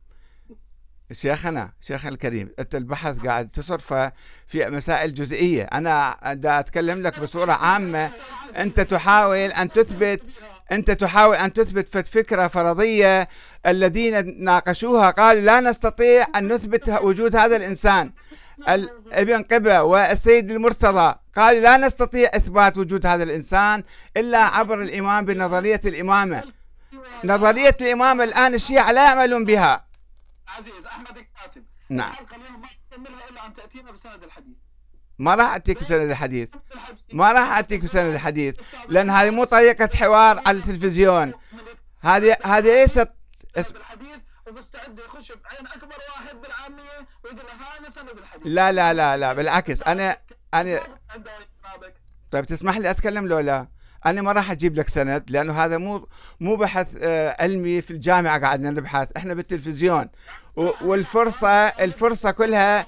[1.13, 4.13] شيخنا شيخنا الكريم أنت البحث قاعد تصرفه
[4.47, 5.63] في مسائل جزئية.
[5.63, 8.11] أنا دا أتكلم لك بصورة عامة.
[8.59, 10.23] أنت تحاول أن تثبت
[10.73, 13.29] أنت تحاول أن تثبت فت فكرة فرضية.
[13.67, 18.13] الذين ناقشوها قالوا لا نستطيع أن نثبت وجود هذا الإنسان.
[18.69, 23.85] ال- ابن قبة والسيد المرتضى قالوا لا نستطيع إثبات وجود هذا الإنسان
[24.17, 26.43] إلا عبر الإمام بنظرية الإمامة.
[27.25, 29.85] نظرية الإمامة الآن الشيعة لا يعملون بها.
[30.49, 31.65] عزيز أحمد الكاتب.
[31.89, 32.11] نعم.
[32.11, 34.57] الحلقة اليوم ما تكملها إلا أن تأتينا بسند الحديث.
[35.19, 36.49] ما راح أعطيك بسند الحديث.
[37.13, 38.61] ما راح أعطيك بسند الحديث.
[38.89, 41.33] لأن هذه مو طريقة حوار على التلفزيون.
[42.01, 43.09] هذه هذه ليست
[43.55, 48.47] بالحديث ومستعد يخش بعين أكبر واحد بالعامية ويقول له هذا سند الحديث.
[48.47, 49.83] لا لا لا لا بالعكس.
[49.87, 50.19] عنده
[50.55, 51.95] جنابك
[52.31, 53.69] طيب تسمح لي أتكلم لو لا
[54.07, 56.09] أنا ما راح أجيب لك سند لأنه هذا مو
[56.41, 60.09] مو بحث آه، علمي في الجامعة قاعدنا نبحث إحنا بالتلفزيون.
[60.57, 62.87] و- والفرصة الفرصة كلها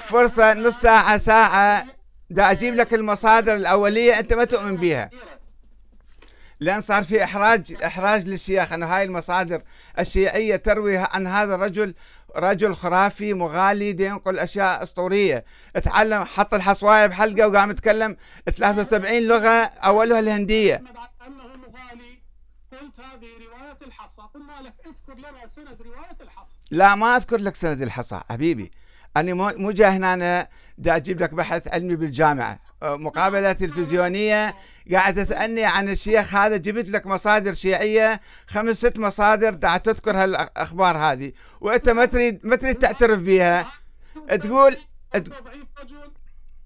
[0.00, 1.84] فرصة نص ساعة ساعة
[2.30, 5.10] دا أجيب لك المصادر الأولية أنت ما تؤمن بها
[6.60, 9.62] لأن صار في إحراج إحراج للشيخ أنه هاي المصادر
[9.98, 11.94] الشيعية تروي عن هذا الرجل
[12.36, 15.44] رجل خرافي مغالي ينقل أشياء أسطورية.
[15.82, 18.16] تعلم حط الحصواية بحلقة وقام يتكلم
[18.56, 20.74] 73 لغة أولها الهندية.
[20.74, 22.18] أحمد على أنه مغالي.
[22.72, 27.54] قلت هذه رواية الحصى قلنا لك اذكر لنا سند رواية الحصى لا ما أذكر لك
[27.54, 28.70] سند الحصى حبيبي.
[29.16, 32.58] أنا مو جاي هنا دا أجيب لك بحث علمي بالجامعة.
[32.75, 34.54] أه، مقابلة تلفزيونية.
[34.92, 40.96] قاعد تسألني عن الشيخ هذا جبت لك مصادر شيعية خمس ست مصادر دا تذكر هالأخبار
[40.96, 41.32] هذه.
[41.60, 43.66] وأنت ما تريد ما تريد تعترف بها
[44.28, 44.76] تقول-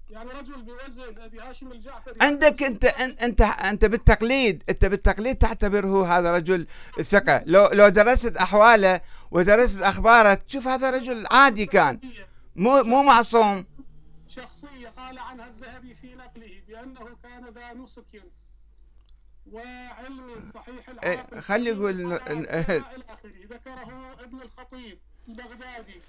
[0.09, 2.13] يعني رجل بوزن أبي هاشم الجعفري.
[2.21, 6.67] عندك انت انت أنت بالتقليد أنت بالتقليد تعتبره هذا رجل
[7.03, 7.41] ثقة.
[7.45, 11.99] لو لو درست أحواله ودرست أخباره تشوف هذا رجل عادي كان.
[12.55, 13.65] مو مو معصوم.
[14.27, 15.93] شخصية قال عنها الذهبي
[16.81, 18.23] بأنه كان ذا نسك.
[19.51, 22.13] وعلم صحيح إيه، العاقل خلي يقول
[23.49, 26.01] ذكره ابن الخطيب البغدادي.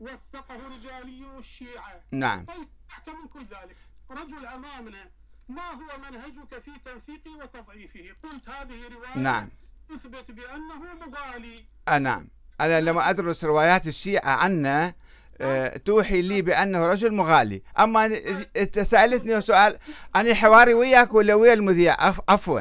[0.00, 2.00] وثقه رجالي الشيعة.
[2.10, 2.44] نعم.
[2.44, 3.76] طيب أحكم من كل ذلك.
[4.10, 5.10] رجل أمامنا
[5.48, 9.48] ما هو منهجك في توثيقه وتضعيفه؟ قلت هذه رواية نعم.
[9.88, 11.64] تثبت بأنه مغالي.
[11.88, 12.28] آه نعم.
[12.60, 14.94] أنا لما أدرس روايات الشيعة عنه آه،
[15.84, 17.62] توحي لي بأنه رجل مغالي.
[17.78, 18.06] أما
[18.56, 19.78] انت سألتني سؤال
[20.16, 22.60] أنا حواري وياك ولا ويا المذيع؟ عف- عفوا.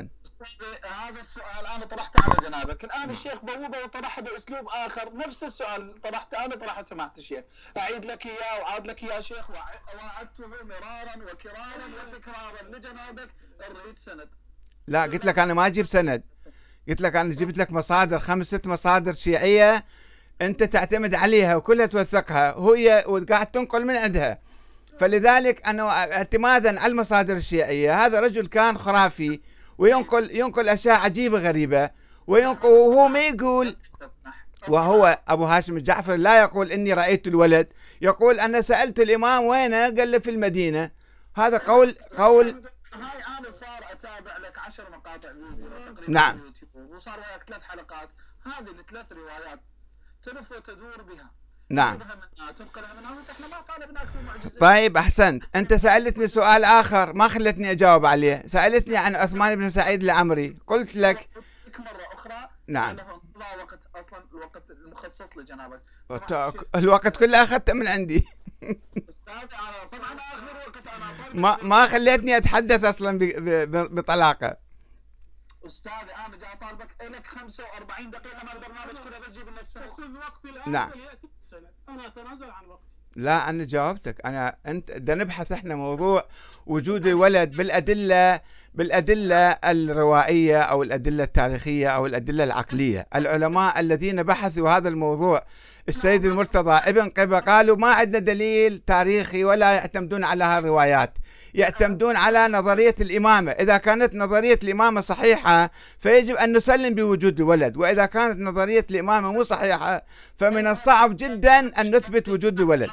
[1.08, 2.84] هذا السؤال أنا طرحته على جنابك.
[2.84, 5.16] الآن الشيخ بوبة وطرحه بأسلوب آخر.
[5.16, 7.44] نفس السؤال طرحته أنا طرحه سماحة الشيخ.
[7.78, 9.50] أعيد لك إياه وعاد لك يا شيخ.
[9.50, 9.56] وع-
[9.96, 13.30] وعدته مرارا وكرارا وتكرارا لجنابك.
[13.70, 14.30] نريد سند.
[14.88, 16.24] لا قلت لك أنا ما أجيب سند.
[16.90, 19.86] قلت لك أنا جبت لك مصادر خمس ست مصادر شيعية
[20.42, 22.56] أنت تعتمد عليها وكلها توثقها.
[22.56, 24.40] وهي وقاعد تنقل من عندها.
[25.00, 28.06] فلذلك أنا اعتمادا على المصادر الشيعية.
[28.06, 29.40] هذا رجل كان خرافي
[29.78, 31.90] وينقل ينقل أشياء عجيبة غريبة.
[32.28, 33.76] وينقل وهو ما يقول
[34.68, 37.68] وهو أبو هاشم الجعفر لا يقول إني رأيت الولد.
[38.02, 40.92] يقول أنا سألت الإمام وينه؟ قال لي في المدينة.
[41.36, 42.48] هذا قول قول
[42.94, 46.42] هاي أنا صار أتابع لك عشر مقاطع فيديو تقريبا نعم.
[46.76, 48.10] وصار وياك ثلاث حلقات.
[48.46, 49.60] هذه الثلاث روايات
[50.26, 51.32] تلف وتدور بها.
[51.70, 52.00] نعم.
[54.60, 55.44] طيب أحسنت.
[55.56, 58.44] أنت سألتني سؤال آخر ما خلتني أجاوب عليه.
[58.48, 60.58] سألتني عن عثمان بن سعيد العمري.
[60.68, 61.30] قلت لك
[61.68, 62.90] لك مرة أخرى نعم.
[62.90, 68.28] انقضى وقت أصلا الوقت المخصص لجنابك سماحة الشيخ، الوقت كله أخذته من عندي.
[71.34, 73.20] ما ما خليتني أتحدث أصلا
[73.96, 74.58] بطلاقة.
[75.66, 80.18] استاذي أنا جاي اطالبك لك 45 دقيقة من البرنامج كله بس جيب لنا السنة خذ
[80.18, 80.90] وقتي الآن نعم.
[80.92, 82.98] وليأتي السند أنا أتنازل عن وقتي.
[83.16, 84.26] لا أنا جاوبتك.
[84.26, 86.26] أنا أنت بدنا نبحث إحنا موضوع
[86.66, 88.42] وجود الولد بالأدلة
[88.74, 93.08] بالأدلة الروائية أو الأدلة التاريخية أو الأدلة العقلية.
[93.16, 95.46] العلماء الذين بحثوا هذا الموضوع
[95.90, 101.18] السيد المرتضى ابن قبة قالوا ما عندنا دليل تاريخي ولا يعتمدون على هالروايات.
[101.54, 103.52] يعتمدون على نظرية الإمامة.
[103.52, 105.70] إذا كانت نظرية الإمامة صحيحة
[106.00, 107.78] فيجب أن نسلم بوجود الولد.
[107.78, 110.06] وإذا كانت نظرية الإمامة مو صحيحة
[110.38, 112.90] فمن الصعب جدا أن نثبت وجود الولد.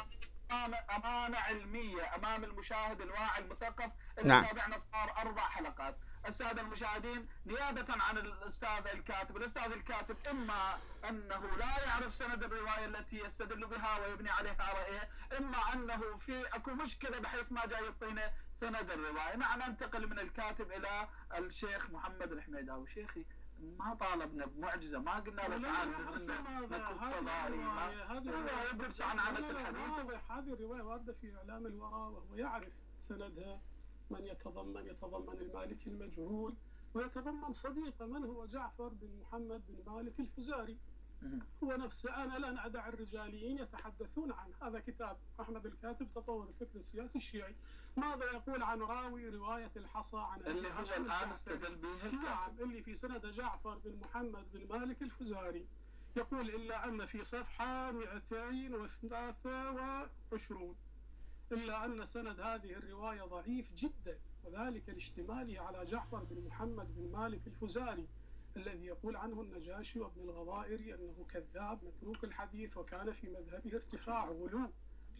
[0.51, 3.91] أمانة علمية أمام المشاهد الواعي المثقف.
[4.19, 4.45] اللي نعم.
[4.45, 5.95] تابعنا صار أربع حلقات.
[6.27, 9.37] السادة المشاهدين نيابة عن الأستاذ الكاتب.
[9.37, 10.77] الأستاذ الكاتب إما
[11.09, 15.09] أنه لا يعرف سند الرواية التي يستدل بها ويبني عليها رأيه
[15.39, 19.35] إما أنه في أكو مشكلة بحيث ما جاي يعطينا سند الرواية.
[19.35, 21.07] نعم ننتقل من الكاتب إلى
[21.37, 22.87] الشيخ محمد الحميداوي.
[22.87, 23.25] شيخي
[23.77, 25.89] ما طالبنا بمعجزة ما قلنا له تعال
[28.09, 29.97] هذه هو يبرز عن عادة لا، لا، الحديث.
[29.97, 33.61] واضح هذه الرواية واردة في إعلام الورى وهو يعرف سندها.
[34.09, 36.55] من يتضمن يتضمن المالك المجهول
[36.93, 40.77] ويتضمن صديقه من هو جعفر بن محمد بن مالك الفزاري.
[41.63, 47.17] هو نفسه أنا لن أدع الرجاليين يتحدثون عن هذا كتاب أحمد الكاتب تطور الفكر السياسي
[47.17, 47.55] الشيعي.
[47.97, 52.83] ماذا يقول عن راوي رواية الحصى عن اللي هو الجعفري؟ استدل به نعم الكاتب اللي
[52.83, 55.67] في سند جعفر بن محمد بن مالك الفزاري.
[56.15, 60.75] يقول إلا أن في صفحة 223
[61.53, 67.47] إلا أن سند هذه الرواية ضعيف جدا وذلك لاشتماله على جعفر بن محمد بن مالك
[67.47, 68.07] الفزاري
[68.57, 74.71] الذي يقول عنه النجاشي وابن الغضائري أنه كذاب متروك الحديث وكان في مذهبه ارتفاع غلو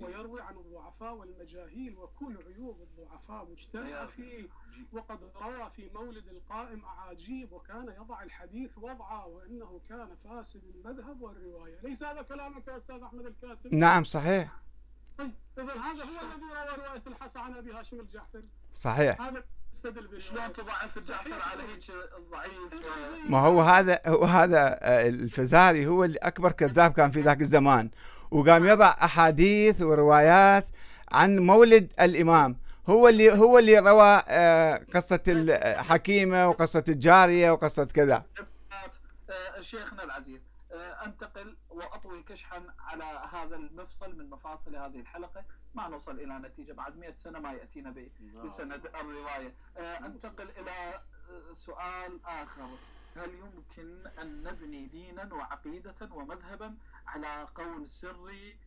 [0.01, 4.49] ويروي عن الضعفاء والمجاهيل وكل عيوب الضعفاء مجتمعة فيه.
[4.93, 11.81] وقد روى في مولد القائم أعاجيب وكان يضع الحديث وضعا وأنه كان فاسد المذهب والرواية.
[11.83, 14.63] ليس هذا كلامك يا أستاذ أحمد الكاتب؟ نعم صحيح.
[15.19, 18.43] إذا هذا هو الذي روى رواية الحسن عن أبي هاشم الجعفري.
[18.73, 19.21] صحيح.
[19.21, 19.43] هذا
[20.17, 21.83] شلون تضعف الجعفر على هيك
[22.31, 22.85] ضعيف؟
[23.29, 27.89] ما هو هذا هو هذا آه، الفزاري هو اللي أكبر كذاب كان في ذاك الزمان.
[28.31, 30.69] وقام يضع أحاديث وروايات
[31.11, 32.57] عن مولد الإمام.
[32.89, 38.23] هو اللي هو اللي روى آه، قصة الحكيمه وقصة الجارية وقصة كذا.
[39.29, 40.41] آه، شيخنا العزيز
[41.05, 45.45] أنتقل وأطوي كشحا على هذا المفصل من مفاصل هذه الحلقة.
[45.73, 47.95] ما نوصل إلى نتيجة بعد 100 سنة ما يأتينا
[48.43, 49.55] بسند الرواية.
[49.77, 51.01] أنتقل إلى
[51.51, 52.69] سؤال آخر.
[53.15, 58.57] هل يمكن أن نبني دينا وعقيدة ومذهبا على قول سري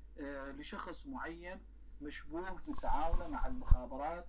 [0.58, 1.60] لشخص معين
[2.00, 4.26] مشبوه بتعاونه مع المخابرات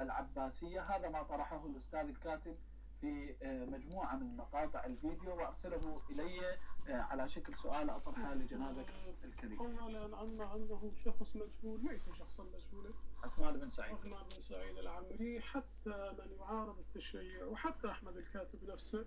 [0.00, 2.56] العباسية؟ هذا ما طرحه الأستاذ الكاتب
[3.00, 3.36] في
[3.72, 8.86] مجموعة من مقاطع الفيديو وأرسله إلي على شكل سؤال أطرحه لجنابك
[9.24, 9.60] الكريم.
[9.60, 12.94] أولا أما أنه شخص مجهول ليس شخصا مجهولا.
[13.22, 13.94] عثمان بن سعيد.
[13.94, 19.06] عثمان بن سعيد العمري حتى من يعارض التشيع وحتى أحمد الكاتب نفسه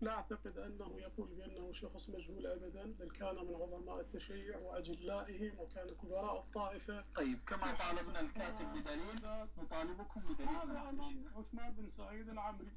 [0.00, 5.94] لا أعتقد أنه يقول بأنه شخص مجهول أبدا بل كان من عظماء التشيع وأجلائهم وكان
[5.94, 7.04] كبراء الطائفة.
[7.14, 10.94] طيب كما طالبنا الكاتب بدليل نطالبكم بدليل هذا
[11.36, 12.72] عثمان بن سعيد العمري.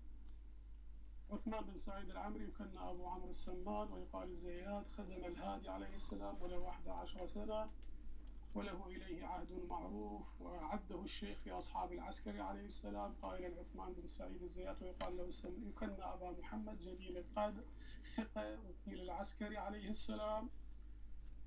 [1.36, 6.70] عثمان بن سعيد العمري يكنى أبو عمرو السمان ويقال الزيات خدم الهادي عليه السلام وله
[6.70, 7.70] 11 سنة
[8.56, 14.42] وله إليه عهد معروف وعده الشيخ في أصحاب العسكري عليه السلام قائلا عثمان بن سعيد
[14.42, 15.30] الزيات ويقال له
[15.68, 17.64] يكنى أبا محمد جليل القدر
[18.16, 20.50] ثقة وكيل العسكري عليه السلام.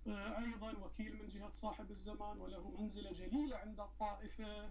[0.07, 4.71] أيضا وكيل من جهة صاحب الزمان وله منزلة جليلة عند الطائفة.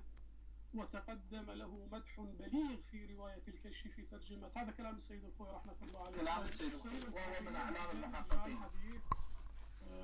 [0.78, 4.52] وتقدم له مدح بليغ في رواية الكشف في ترجمة.
[4.56, 6.18] هذا كلام السيد الخوي رحمة الله عليه.
[6.20, 8.60] كلام السيد الخوي وهو من أعلام المحققين.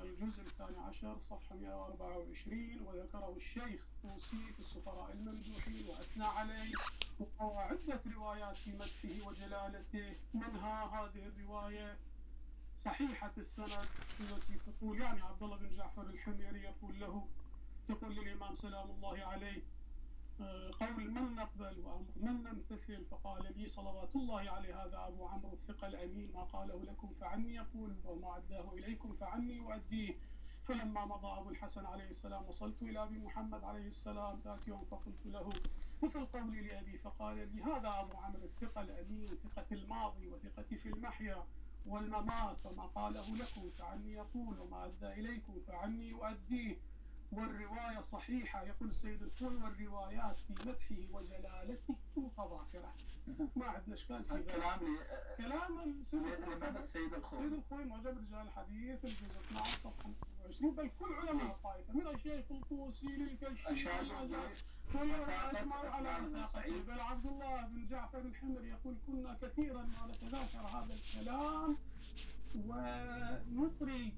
[0.02, 6.72] الجزء الثاني عشر صفحة 124 وذكره الشيخ طوسي في السفراء الممدوحين وأثنى عليه
[7.20, 10.16] وروى عدة روايات في مدحه وجلالته.
[10.34, 11.96] منها هذه الرواية؟
[12.74, 13.86] صحيحة السند
[14.20, 17.28] التي تقول يعني عبد الله بن جعفر الحميري يقول له
[17.88, 19.62] تقول للإمام سلام الله عليه
[20.80, 26.32] قول من نقبل ومن نمتثل؟ فقال لي صلوات الله عليه هذا أبو عمرو الثقة الأمين
[26.34, 30.14] ما قاله لكم فعني يقول وما أداه إليكم فعني يؤديه
[30.64, 35.26] فلما مضى أبو الحسن عليه السلام وصلت إلى أبي محمد عليه السلام ذات يوم فقلت
[35.26, 35.52] له
[36.02, 41.44] مثل قولي لأبي؟ فقال لي هذا أبو عمرو الثقة الأمين ثقة الماضي وثقتي في المحيا
[41.86, 46.76] والممات فما قاله لكم فعني يقول وما أدى إليكم فعني يؤديه
[47.38, 48.62] والرواية صحيحة.
[48.66, 52.94] يقول السيد الخوي والروايات في مدحه وجلالته متضافرة.
[53.56, 54.46] ما عندنا إشكال في ذلك.
[54.46, 54.80] كلام
[55.36, 55.78] كلام
[56.76, 60.10] السيد الخوي؟ السيد الخوي معجب رجال الحديث الجزء 12 صفحة
[60.48, 64.08] 20 بل كل علماء الطائفة من الشيخ الطوسي للكشي على
[66.44, 71.76] سعيد بل عبد الله بن جعفر الحمر يقول كنا كثيرا ما نتذاكر هذا الكلام
[72.68, 74.12] ونطري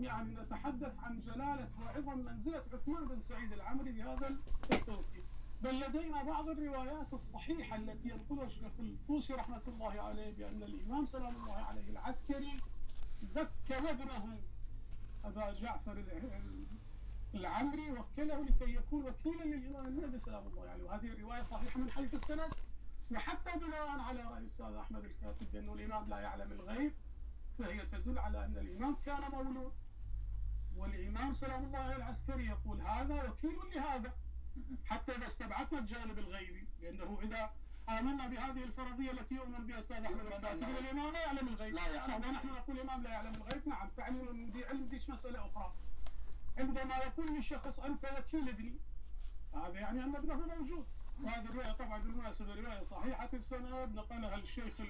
[0.00, 4.36] يعني نتحدث عن جلالة وعظم منزلة عثمان بن سعيد العمري بهذا
[4.72, 5.24] التوفيق
[5.62, 11.36] بل لدينا بعض الروايات الصحيحة التي ينقلها الشيخ الطوسي رحمة الله عليه بأن الإمام سلام
[11.36, 12.60] الله عليه العسكري
[13.34, 14.38] ذكر ابنه
[15.24, 16.04] أبا جعفر
[17.34, 20.84] العمري وكله لكي يكون وكيلا للإمام المهدي سلام الله عليه.
[20.84, 22.50] وهذه الرواية صحيحة من حيث السند.
[23.12, 26.92] وحتى بناء على رأي الأستاذ أحمد الكاتب بأنه الإمام لا يعلم الغيب
[27.58, 29.72] فهي تدل على أن الإمام كان مولود.
[30.76, 34.12] والإمام سلام الله العسكري يقول هذا وكيل لهذا.
[34.84, 37.50] حتى إذا استبعدنا الجانب الغيبي لأنه إذا
[37.88, 41.74] آمنا بهذه الفرضية التي يؤمن بها الأستاذ أحمد الكاتب الإمام لا يعلم الغيب.
[41.74, 42.02] لا يعلم.
[42.02, 43.68] صح ونحن نقول الإمام لا يعلم الغيب.
[43.68, 43.88] نعم.
[43.96, 45.72] تعليم دي علم ديش مسألة أخرى.
[46.58, 48.78] عندما يقول للشخص أنت وكيل ابني
[49.54, 50.86] هذا يعني أن ابنه موجود.
[51.22, 53.94] وهذه الرواية طبعا بالمناسبة رواية صحيحة السند.
[53.94, 54.82] نقلها الشيخ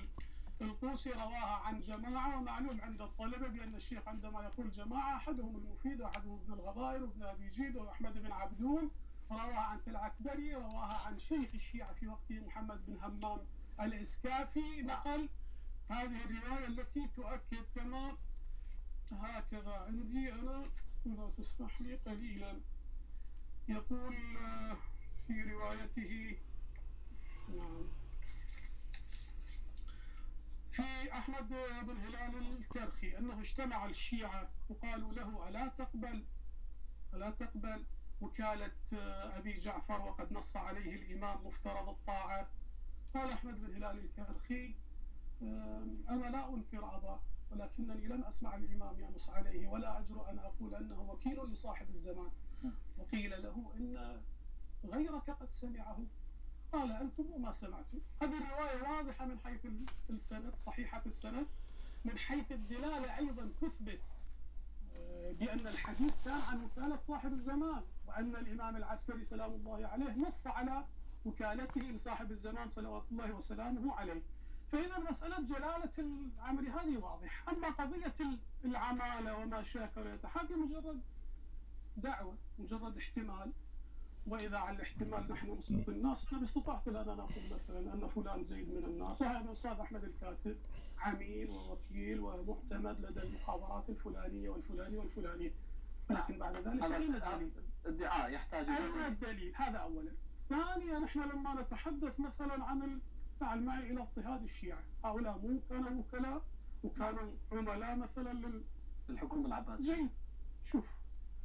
[0.63, 6.41] القوسي رواها عن جماعة ومعلوم عند الطلبة بأن الشيخ عندما يقول جماعة أحدهم المفيد وأحدهم
[6.41, 8.91] ابن الغضائر وابن أبي جيد وأحمد بن عبدون
[9.31, 13.41] رواها عن العكبري رواها عن شيخ الشيعة في وقته محمد بن همام
[13.81, 14.83] الإسكافي.
[14.83, 15.29] نقل
[15.91, 18.17] هذه الرواية التي تؤكد كما
[19.13, 20.65] هكذا عندي أنا
[21.07, 22.61] إذا تسمح لي قليلا.
[23.69, 24.77] يقول آه،
[25.27, 26.37] في روايته
[27.49, 27.98] نعم.
[30.71, 31.49] في أحمد
[31.87, 36.25] بن هلال الكرخي أنه اجتمع الشيعة وقالوا له ألا تقبل
[37.15, 37.85] ألا تقبل
[38.21, 38.73] وكالة
[39.39, 42.49] أبي جعفر وقد نص عليه الإمام مفترض الطاعة.
[43.15, 44.75] قال أحمد بن هلال الكرخي
[46.11, 51.01] أنا لا أنكر أباه ولكنني لم أسمع الإمام ينص عليه ولا أجرؤ أن أقول أنه
[51.01, 52.31] وكيل لصاحب الزمان.
[52.99, 54.21] وقيل له إن
[54.85, 55.99] غيرك قد سمعه.
[56.73, 57.99] قال أنتم وما سمعتم.
[58.23, 59.67] هذه الرواية واضحة من حيث
[60.11, 61.47] السند صحيحة السند.
[62.05, 64.01] من حيث الدلالة أيضا تثبت
[64.97, 70.47] آه، بأن الحديث كان عن وكالة صاحب الزمان وأن الإمام العسكري سلام الله عليه نص
[70.47, 70.85] على
[71.27, 74.23] وكالته لصاحب الزمان صلوات الله وسلامه عليه.
[74.73, 77.53] فإذا مسألة جلالة العمر هذه واضحة.
[77.53, 81.01] أما قضية العمالة وما شاكل هذه مجرد
[81.97, 83.53] دعوة مجرد احتمال.
[84.29, 88.69] وإذا على الاحتمال نحن نصدق الناس أنا باستطاعتي الان أنا أقول مثلا أن فلان زيد
[88.69, 89.23] من الناس.
[89.23, 90.57] هذا الاستاذ أحمد الكاتب
[90.99, 95.55] عميل ووكيل ومعتمد لدى المخابرات الفلانية والفلانية والفلانية.
[96.11, 97.53] لكن بعد ذلك اين الدليل؟
[97.87, 100.13] ادعاء يحتاج إلى الدليل هذا اولا.
[100.49, 103.01] ثانيا نحن لما نتحدث مثلا عن
[103.41, 106.43] تعال معي إلى اضطهاد الشيعة هؤلاء مو كانوا وكلاء
[106.85, 108.63] وكانوا عملاء مثلا
[109.09, 110.11] للحكومه العباسيه زين
[110.65, 111.01] شوف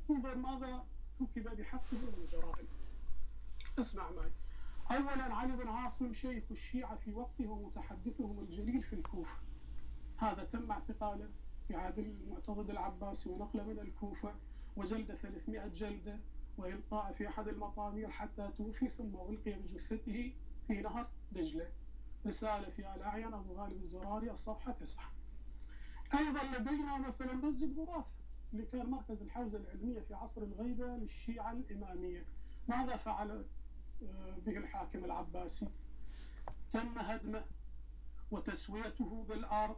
[0.10, 0.86] انظر ماذا
[1.24, 2.26] ركب بحقه من
[3.80, 4.32] اسمع معي.
[4.92, 9.40] أولا علي بن عاصم شيخ الشيعة في وقته ومتحدثهم الجليل في الكوفة.
[10.18, 11.30] هذا تم اعتقاله
[11.68, 14.36] في عهد المعتضد العباسي ونقله من الكوفة
[14.76, 16.20] وجلد 300 جلدة
[16.58, 20.34] وإلقاء في أحد المطامير حتى توفي ثم ألقي بجثته
[20.68, 21.72] في نهر دجلة.
[22.28, 25.12] رسالة في الأعين أبو غالب الزراري الصفحة 9
[26.14, 28.23] أيضا لدينا مثلا مسجد براث
[28.54, 32.26] اللي كان مركز الحوزة العلمية في عصر الغيبة للشيعة الإمامية.
[32.68, 33.46] ماذا فعل
[34.04, 35.70] آه، به الحاكم العباسي؟
[36.72, 37.46] تم هدمه
[38.32, 39.76] وتسويته بالأرض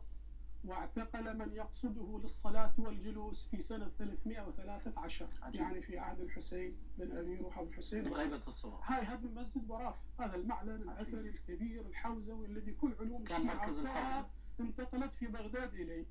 [0.65, 5.61] واعتقل من يقصده للصلاة والجلوس في سنة 313 عجيب.
[5.61, 8.79] يعني في عهد الحسين بن أبي روح الحسين غيبة الصلاة.
[8.83, 14.25] هاي هدم مسجد براث هذا المعلن الأثري الكبير الحوزوي الذي كل علوم كان مركز الحوزة.
[14.59, 16.05] انتقلت في بغداد إليه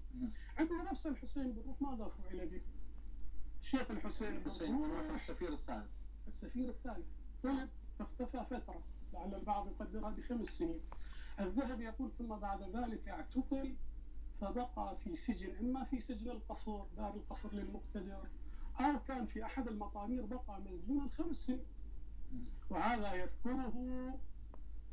[0.58, 2.60] عندنا نفس الحسين بن روح ماذا فعل به؟
[3.60, 4.50] الشيخ الحسين بن
[4.84, 5.90] روح السفير الثالث.
[6.26, 7.06] السفير الثالث.
[7.44, 7.68] ولد
[7.98, 8.82] فاختفى فترة
[9.12, 10.80] لعل البعض يقدرها بخمس سنين.
[11.40, 13.74] الذهبي يقول ثم بعد ذلك اعتقل
[14.40, 18.28] فبقى في سجن إما في سجن القصر دار القصر للمقتدر
[18.80, 21.64] أو كان في أحد المطامير بقى مسجونا خمس سنين.
[22.70, 23.72] وهذا يذكره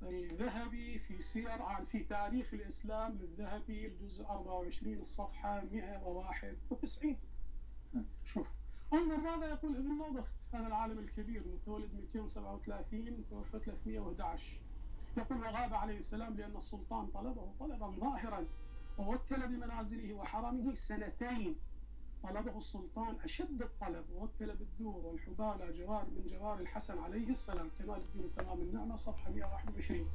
[0.03, 7.17] الذهبي في سير في تاريخ الإسلام للذهبي الجزء 24 الصفحة 191
[8.25, 8.47] شوف
[8.93, 14.59] انظر ماذا يقول ابن نوبخت هذا العالم الكبير متولد 237 توفى 311
[15.17, 18.45] يقول وغاب عليه السلام لأن السلطان طلبه طلبا ظاهرا
[18.97, 21.55] ووكل بمنازله وحرمه سنتين.
[22.23, 28.31] طلبه السلطان أشد الطلب ووكل بالدور والحبالة جوار من جوار الحسن عليه السلام كمال الدين
[28.31, 30.09] تمام النعمة صفحة 121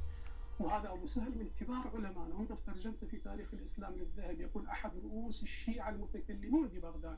[0.59, 2.25] وهذا أبو سهل من كبار علماء.
[2.39, 7.17] انظر ترجمته في تاريخ الإسلام للذهب يقول أحد رؤوس الشيعة المتكلمين ببغداد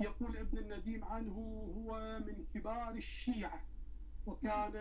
[0.00, 1.34] يقول ابن النديم عنه
[1.76, 3.60] هو من كبار الشيعة
[4.26, 4.74] وكان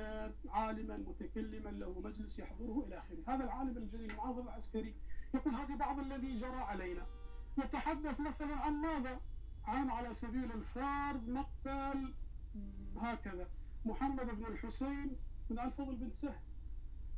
[0.50, 3.18] عالما متكلما له مجلس يحضره إلى آخره.
[3.28, 4.94] هذا العالم الجليل المعاظم العسكري
[5.34, 7.06] يقول هذا بعض الذي جرى علينا.
[7.60, 9.22] نتحدث مثلا عن ماذا؟
[9.66, 12.14] عن على سبيل الفرض مقتل
[12.98, 13.48] هكذا.
[13.86, 15.16] محمد بن الحسين
[15.50, 16.40] بن الفضل بن سهل.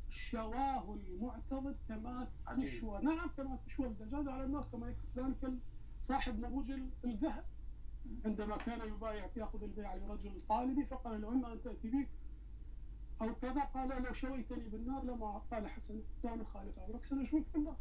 [0.10, 2.28] شواه المعتضد كما
[2.58, 3.02] تشوى.
[3.02, 5.54] نعم كما تشوى الدجاجة على النار كما ذلك
[6.00, 6.72] صاحب مروج
[7.06, 7.46] الذهب.
[8.26, 12.08] عندما كان يبايع يأخذ البيع لرجل طالبي فقال له إما أن تأتي بي
[13.22, 13.62] أو كذا.
[13.62, 17.78] قال لو شويتني بالنار لما قال حسن كان خالف أمرك سنشويك بالنار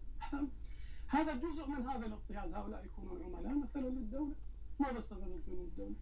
[1.09, 4.35] هذا جزء من هذا الاضطهاد هؤلاء يكونون عملاء مثلا للدولة؟
[4.81, 5.95] ماذا استفادت منه الدولة؟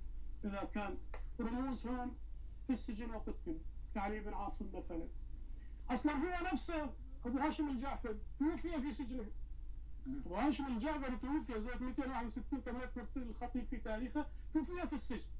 [0.44, 0.96] إذا كان
[1.40, 2.12] رموزهم
[2.66, 3.58] في السجن وقتلوا
[3.94, 5.08] كعلي بن عاصم مثلا.
[5.90, 6.90] أصلا هو نفسه
[7.26, 9.26] أبو هاشم الجعفر توفي في سجنه.
[10.26, 15.30] وهاشم الجعفري توفي سنة 261 كما يذكر الخطيب في تاريخه توفي في السجن.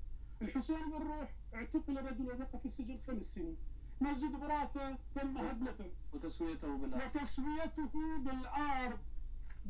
[0.43, 3.57] الحسين بن روح اعتقل رجل وبقى في السجن خمس سنين.
[4.01, 7.17] مسجد براثة تم هدمته وتسويته بالأرض.
[7.17, 7.89] وتسويته
[8.19, 8.99] بالأرض.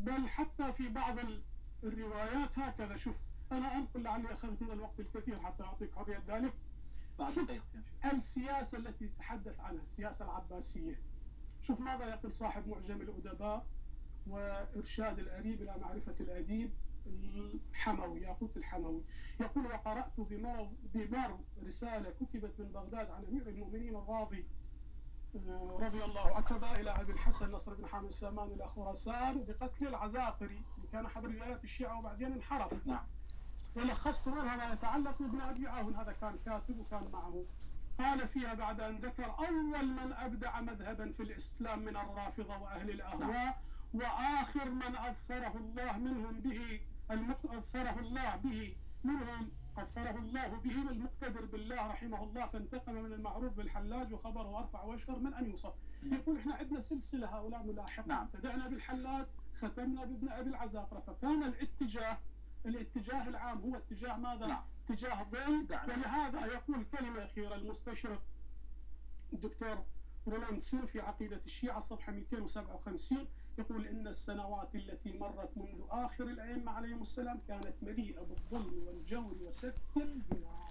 [0.04, 1.18] بل حتى في بعض
[1.84, 2.96] الروايات هكذا.
[2.96, 3.20] شوف
[3.52, 6.52] أنا أنقل لعلي أخذت من الوقت الكثير حتى أعطيك حرية ذلك.
[7.34, 7.62] شوف
[8.12, 11.00] السياسة التي تحدث عنها السياسة العباسية.
[11.62, 13.66] شوف ماذا يقول صاحب معجم الأدباء
[14.26, 16.70] وإرشاد الأديب إلى معرفة الأديب
[17.06, 19.02] الحموي ياقوت الحموي.
[19.40, 24.44] يقول وقرأت بمر بمر رسالة كتبت من بغداد عن أمير المؤمنين الراضي
[25.80, 30.88] رضي الله عتبة إلى أبي الحسن نصر بن حامد السامان إلى خراسان بقتل العزاقري اللي
[30.92, 32.86] كان أحد رجالات الشيعة وبعدين انحرف.
[32.86, 33.06] نعم.
[33.76, 35.96] ولخصت منها ما يتعلق بابن أبي عون.
[35.96, 37.44] هذا كان كاتب وكان معه.
[37.98, 43.62] قال فيها بعد أن ذكر أول من أبدع مذهبا في الإسلام من الرافضة وأهل الأهواء
[43.94, 46.80] وآخر من أظفره الله منهم به
[47.44, 54.12] أظفره الله به منهم أظفره الله به المقتدر بالله رحمه الله فانتقم من المعروف بالحلاج
[54.12, 58.28] وخبره أرفع وأشهر من أن يوصف يقول إحنا عندنا سلسلة هؤلاء ملاحقة نعم.
[58.34, 62.18] بدأنا بالحلاج ختمنا بابن أبي العزاقرة فكان الاتجاه
[62.66, 64.64] الاتجاه العام هو اتجاه ماذا؟ نعم.
[64.90, 65.26] اتجاه
[65.70, 65.88] نعم.
[65.88, 68.22] ولهذا يقول كلمة أخيرة المستشرق
[69.32, 69.84] الدكتور
[70.28, 73.26] رولاند سير في عقيدة الشيعة صفحة 257
[73.58, 79.74] يقول إن السنوات التي مرت منذ آخر الأئمة عليهم السلام كانت مليئة بالظلم والجور وسد
[79.96, 80.66] البناء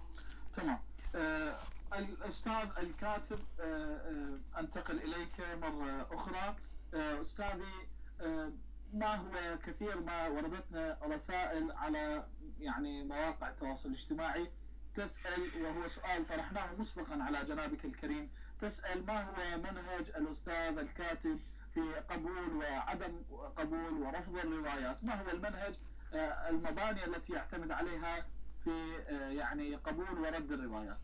[0.53, 0.79] تمام.
[1.15, 1.59] آه
[1.93, 6.55] الاستاذ الكاتب آه آه أنتقل إليك مرة أخرى.
[6.93, 7.87] آه أستاذي
[8.21, 8.51] آه
[8.93, 12.27] ما هو كثير ما وردتنا رسائل على
[12.59, 14.51] يعني مواقع التواصل الاجتماعي.
[14.95, 18.29] تسأل وهو سؤال طرحناه مسبقا على جنابك الكريم.
[18.59, 21.39] تسأل ما هو منهج الأستاذ الكاتب
[21.75, 23.21] في قبول وعدم
[23.57, 25.03] قبول ورفض الروايات.
[25.03, 25.73] ما هو المنهج؟
[26.13, 28.25] آه المباني التي يعتمد عليها
[28.63, 28.71] في
[29.09, 30.97] آه، يعني قبول ورد الروايات.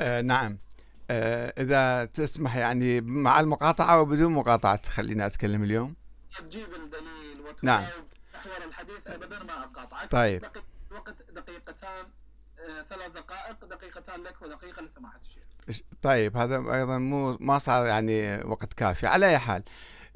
[0.00, 0.58] آه نعم.
[1.10, 5.94] آه إذا تسمح يعني مع المقاطعة وبدون مقاطعة خلينا أتكلم اليوم.
[6.38, 7.82] تجيب الدليل وتجاوب نعم.
[8.34, 10.10] محور الحديث بدون ما أقاطعك.
[10.10, 10.44] طيب.
[10.90, 12.06] وقت دقيقتان.
[12.88, 15.42] ثلاث دقائق دقيقتان لك ودقيقة لسماحه الشيخ
[16.02, 19.06] طيب هذا أيضا مو ما صار يعني وقت كافي.
[19.06, 19.62] على أي حال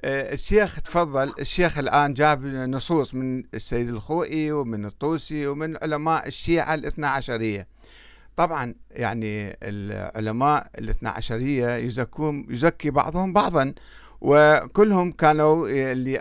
[0.05, 1.33] آه، الشيخ تفضل.
[1.39, 7.67] الشيخ الآن جاب نصوص من السيد الخوئي ومن الطوسي ومن علماء الشيعة الاثنى عشرية.
[8.37, 13.75] طبعا يعني العلماء الاثنى عشرية يزكون يزكي بعضهم بعضا
[14.21, 15.69] وكلهم كانوا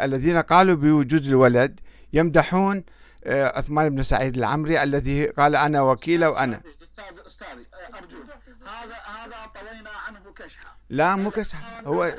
[0.05, 1.79] الذين قالوا بوجود الولد
[2.13, 2.83] يمدحون آه،
[3.27, 6.61] عثمان بن سعيد العمري الذي قال أنا وكيله وأنا.
[6.83, 8.21] أستاذ استاذي آه، ارجوك
[8.61, 10.77] هذا هذا طوينا عنه كشحة.
[10.89, 12.13] لا مو كشح هو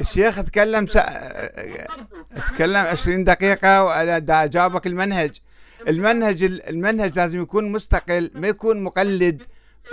[0.00, 1.02] الشيخ تكلم سا...
[2.48, 5.40] تكلم 20 دقيقة وأنا دا أجاوبك المنهج.
[5.88, 9.42] المنهج المنهج لازم يكون مستقل ما يكون مقلد.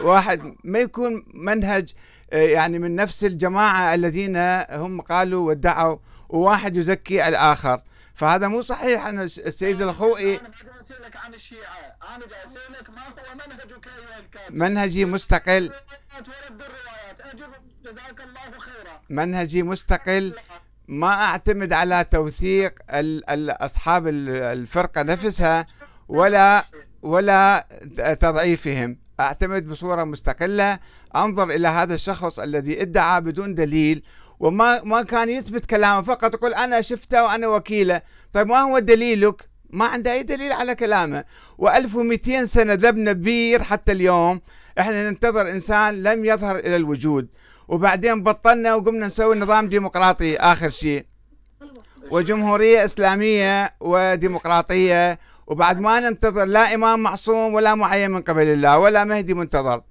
[0.03, 1.93] واحد ما يكون منهج
[2.33, 4.37] آه، يعني من نفس الجماعة الذين
[4.71, 5.97] هم قالوا وادعوا
[6.29, 7.81] وواحد يزكي الآخر.
[8.19, 11.95] فهذا مو صحيح أن السيد الخوئي أنا ما أسألك عن الشيعة.
[12.15, 15.57] أنا جاي أسألك ما هو منهجك ايها الكاتب منهجي مستقل.
[15.57, 17.21] الروايات ورد الروايات.
[17.21, 17.49] أجب
[17.83, 19.01] جزاك الله خيرا.
[19.09, 20.33] منهجي مستقل.
[20.87, 25.65] ما أعتمد على توثيق ال- ال- أصحاب ال- الفرقة نفسها
[26.07, 26.65] ولا
[27.01, 27.67] ولا
[28.21, 28.97] تضعيفهم.
[29.19, 30.79] أعتمد بصورة مستقلة.
[31.15, 34.03] أنظر إلى هذا الشخص الذي ادعى بدون دليل
[34.39, 38.01] وما ما كان يثبت كلامه فقط يقول أنا شفته وأنا وكيله.
[38.33, 41.23] طيب ما هو دليلك؟ ما عنده أي دليل على كلامه.
[41.61, 44.41] و1200 سنة ذبنا بير حتى اليوم.
[44.79, 47.27] إحنا ننتظر إنسان لم يظهر إلى الوجود.
[47.67, 51.05] وبعدين بطلنا وقمنا نسوي نظام ديمقراطي آخر شيء.
[52.11, 55.19] وجمهورية إسلامية وديمقراطية.
[55.47, 59.81] وبعد ما ننتظر لا إمام معصوم ولا معين من قبل الله ولا مهدي منتظر.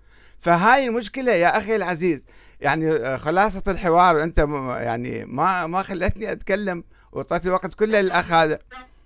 [0.41, 2.27] فهاي المشكلة يا أخي العزيز.
[2.61, 8.59] يعني آه، خلاصة الحوار م- يعني ما ما خلتني أتكلم وأعطيت الوقت كله للأخ هذا.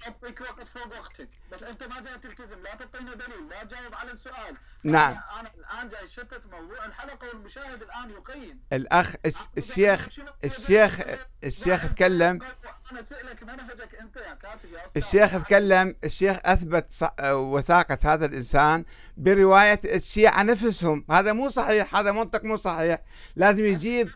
[0.06, 1.28] اعطيك وقت فوق وقتك.
[1.52, 4.56] بس انت ما جاي تلتزم لا تعطينا دليل لا تجاوب على السؤال.
[4.84, 5.12] نعم.
[5.12, 8.60] أنا أنا الآن جاي شتت موضوع الحلقة والمشاهد الآن يقيم.
[9.26, 10.08] الس- الشيخ
[10.44, 11.00] الشيخ
[11.44, 12.38] الشيخ تكلم
[12.92, 18.84] أنا سألك منهجك أنت يا كاتب يا الشيخ تكلم الشيخ أثبت ص- وثاقة هذا الإنسان
[19.16, 21.04] برواية الشيعة نفسهم.
[21.10, 22.98] هذا مو صحيح هذا منطق مو صحيح.
[23.36, 24.10] لازم يجيب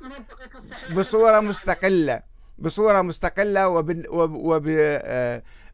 [0.92, 2.22] بصورة مستقلة
[2.58, 4.04] بصورة مستقلة وب...
[4.08, 4.66] وب...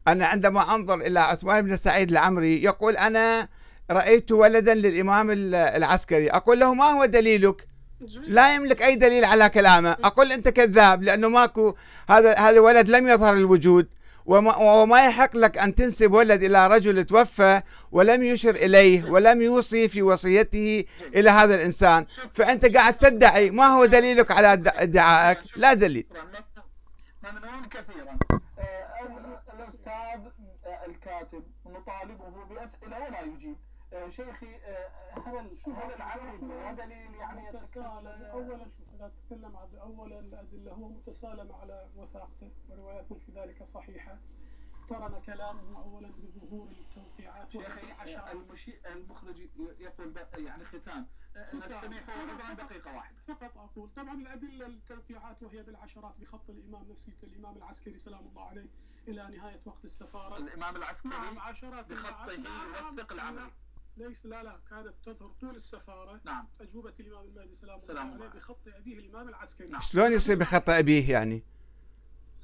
[0.07, 3.47] أنا عندما أنظر إلى عثمان بن سعيد العمري يقول أنا
[3.91, 6.29] رأيت ولدا للإمام ال- العسكري.
[6.29, 7.67] أقول له ما هو دليلك؟
[8.27, 9.91] لا يملك أي دليل على كلامه.
[10.03, 11.75] أقول أنت كذاب لأنه ماكو
[12.09, 13.87] هذا هذا ولد لم يظهر الوجود.
[14.25, 19.87] وما, وما يحق لك أن تنسب ولد إلى رجل توفى ولم يشر إليه ولم يوصي
[19.87, 20.83] في وصيته
[21.15, 22.05] إلى هذا الإنسان.
[22.33, 26.05] فأنت قاعد تدعي ما هو دليلك على اد- ادعائك؟ لا دليل.
[27.23, 30.21] ممنون كثيرا آه، ال- الاستاذ
[30.65, 30.85] آه،
[31.93, 33.57] الكاتب نطالبه بأسئلة ولا يجيب.
[33.93, 34.89] آه، شيخي آه،
[35.19, 40.71] هل شوف هل العمل لا دليل يعني متسالم اولا شوف اذا تكلم عن اولا الأدلة
[40.71, 44.17] هو متسالم على وثاقته ورواياتنا في ذلك صحيحة.
[44.83, 48.73] اقترن كلامه أولا بظهور التوقيعات وهي المشي...
[48.91, 49.39] المخرج
[49.79, 51.07] يقول د- يعني ختام.
[51.47, 51.59] ختام.
[51.59, 53.17] نستمع فورا دقيقة واحدة.
[53.27, 58.69] فقط أقول طبعا الأدلة التوقيعات وهي بالعشرات بخط الإمام نفسه الإمام العسكري سلام الله عليه
[59.07, 60.37] إلى نهاية وقت السفارة.
[60.37, 63.37] الإمام العسكري نعم عشرات بخطه نعم، يوثق العمل.
[63.37, 63.51] نعم.
[63.97, 66.21] ليس لا لا كانت تظهر طول السفارة.
[66.25, 66.47] نعم.
[66.61, 68.27] أجوبة الإمام المهدي سلام الله سلام عليه الله.
[68.27, 69.67] بخط أبيه الإمام العسكري.
[69.67, 69.81] نعم.
[69.81, 71.43] شلون يصير بخط أبيه يعني؟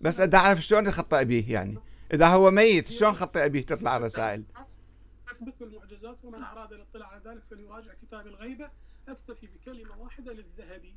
[0.02, 1.78] بس أدي أعرف شلون يخط أبيه يعني؟
[2.14, 4.44] إذا هو ميت شلون خط أبيه تطلع الرسائل
[5.32, 8.72] أثبت بالمعجزات ومن أراد الاطلاع على ذلك فليراجع كتاب الغيبة
[9.08, 10.96] أكتفي بكلمة واحدة للذهبي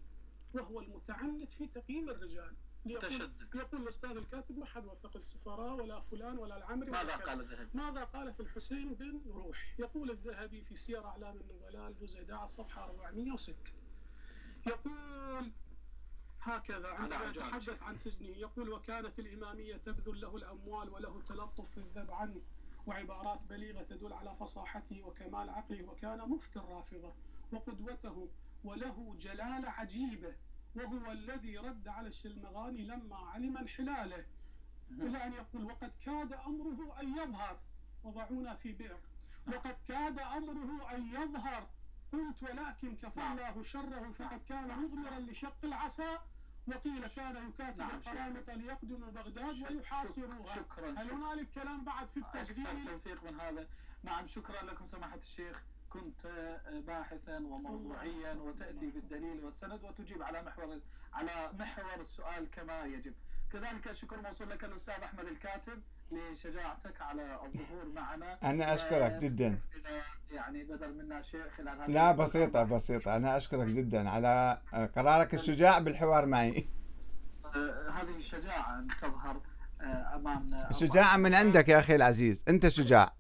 [0.55, 2.55] وهو المتعنت في تقييم الرجال
[2.87, 3.55] يقول, متشدد.
[3.55, 7.25] يقول الأستاذ الكاتب ما حد وثق السفراء ولا فلان ولا العمري ولا ماذا كذا.
[7.25, 12.21] قال الذهبي؟ ماذا قال في الحسين بن روح يقول الذهبي في سير أعلام النبلاء الجزء
[12.23, 13.55] 11 صفحة 406
[14.67, 15.53] يقول
[16.43, 17.85] هكذا عندما يتحدث شيء.
[17.85, 18.29] عن سجنه.
[18.37, 22.41] يقول وكانت الإمامية تبذل له الأموال وله تلطف في الذب عنه
[22.87, 27.13] وعبارات بليغة تدل على فصاحته وكمال عقله وكان مفتي الرافضة
[27.53, 28.29] وقدوته
[28.65, 30.35] وله جلالة عجيبة
[30.75, 34.25] وهو الذي رد على الشلمغاني لما علم انحلاله.
[34.91, 37.59] إلى أن يقول وقد كاد أمره أن يظهر.
[38.05, 39.01] وضعونا في بئر.
[39.49, 41.67] وقد كاد أمره أن يظهر.
[42.13, 43.39] قلت ولكن كفى نعم.
[43.39, 46.32] الله شره فقد كان مضمرا لشق العصا.
[46.67, 48.13] وقيل كان يكاتب نعم، شكراً.
[48.13, 50.55] القرامطة ليقدموا بغداد ويحاصروها.
[50.55, 53.67] شكرا هل هنالك كلام بعد في التسجيل توثيق من هذا.
[54.03, 55.63] نعم شكرا لكم سماحة الشيخ.
[55.91, 60.81] كنت آه، باحثا وموضوعيا وتأتي بالدليل والسند وتجيب على محور
[61.13, 63.15] على محور السؤال كما يجب.
[63.53, 65.83] كذلك الشكر موصول لك الأستاذ أحمد الكاتب.
[66.13, 68.39] لشجاعتك على الظهور معنا.
[68.43, 69.59] أنا أشكرك و- جدا.
[70.31, 72.13] يعني بدل منا شيء خلال هذه لا.
[72.13, 73.17] بسيطة بسيطة.
[73.17, 74.61] أنا أشكرك جدا على
[74.97, 76.69] قرارك الشجاع بالحوار معي.
[77.45, 79.41] آه، هذه شجاعة أن تظهر
[79.81, 82.45] آه، أمام شجاعة من عندك يا أخي العزيز.
[82.49, 83.15] أنت شجاع.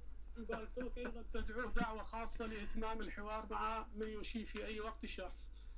[0.96, 5.32] أيضا تدعوه دعوة خاصة لإتمام الحوار مع من يشيء في أي وقت شاء.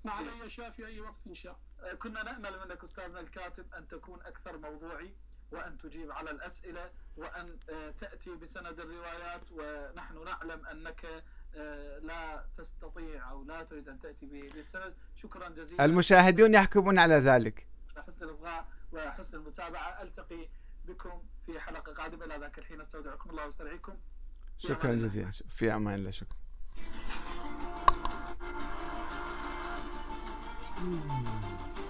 [0.05, 0.21] مع.
[0.21, 1.57] من يشاء في أي وقت شاء.
[2.03, 5.15] كنا نأمل منك أستاذنا الكاتب أن تكون أكثر موضوعي.
[5.55, 11.07] وأن تجيب على الأسئلة وأن آه، تأتي بسند الروايات ونحن نعلم أنك
[11.57, 14.95] آه، لا تستطيع أو لا تريد أن تأتي بالسند.
[15.23, 15.85] شكرا جزيلا.
[15.85, 17.67] المشاهدون يحكمون على ذلك.
[18.07, 20.03] حسن الإصغاء وحسن المتابعة.
[20.03, 20.49] ألتقي
[20.85, 22.25] بكم في حلقة قادمة.
[22.25, 23.97] إلى ذاك الحين أستودعكم الله واسترعيكم
[24.59, 24.95] شكرا.
[24.95, 25.31] جزيلا.
[25.49, 26.11] في أمان الله.
[26.11, 26.37] شكرا.
[30.75, 31.84] Mm.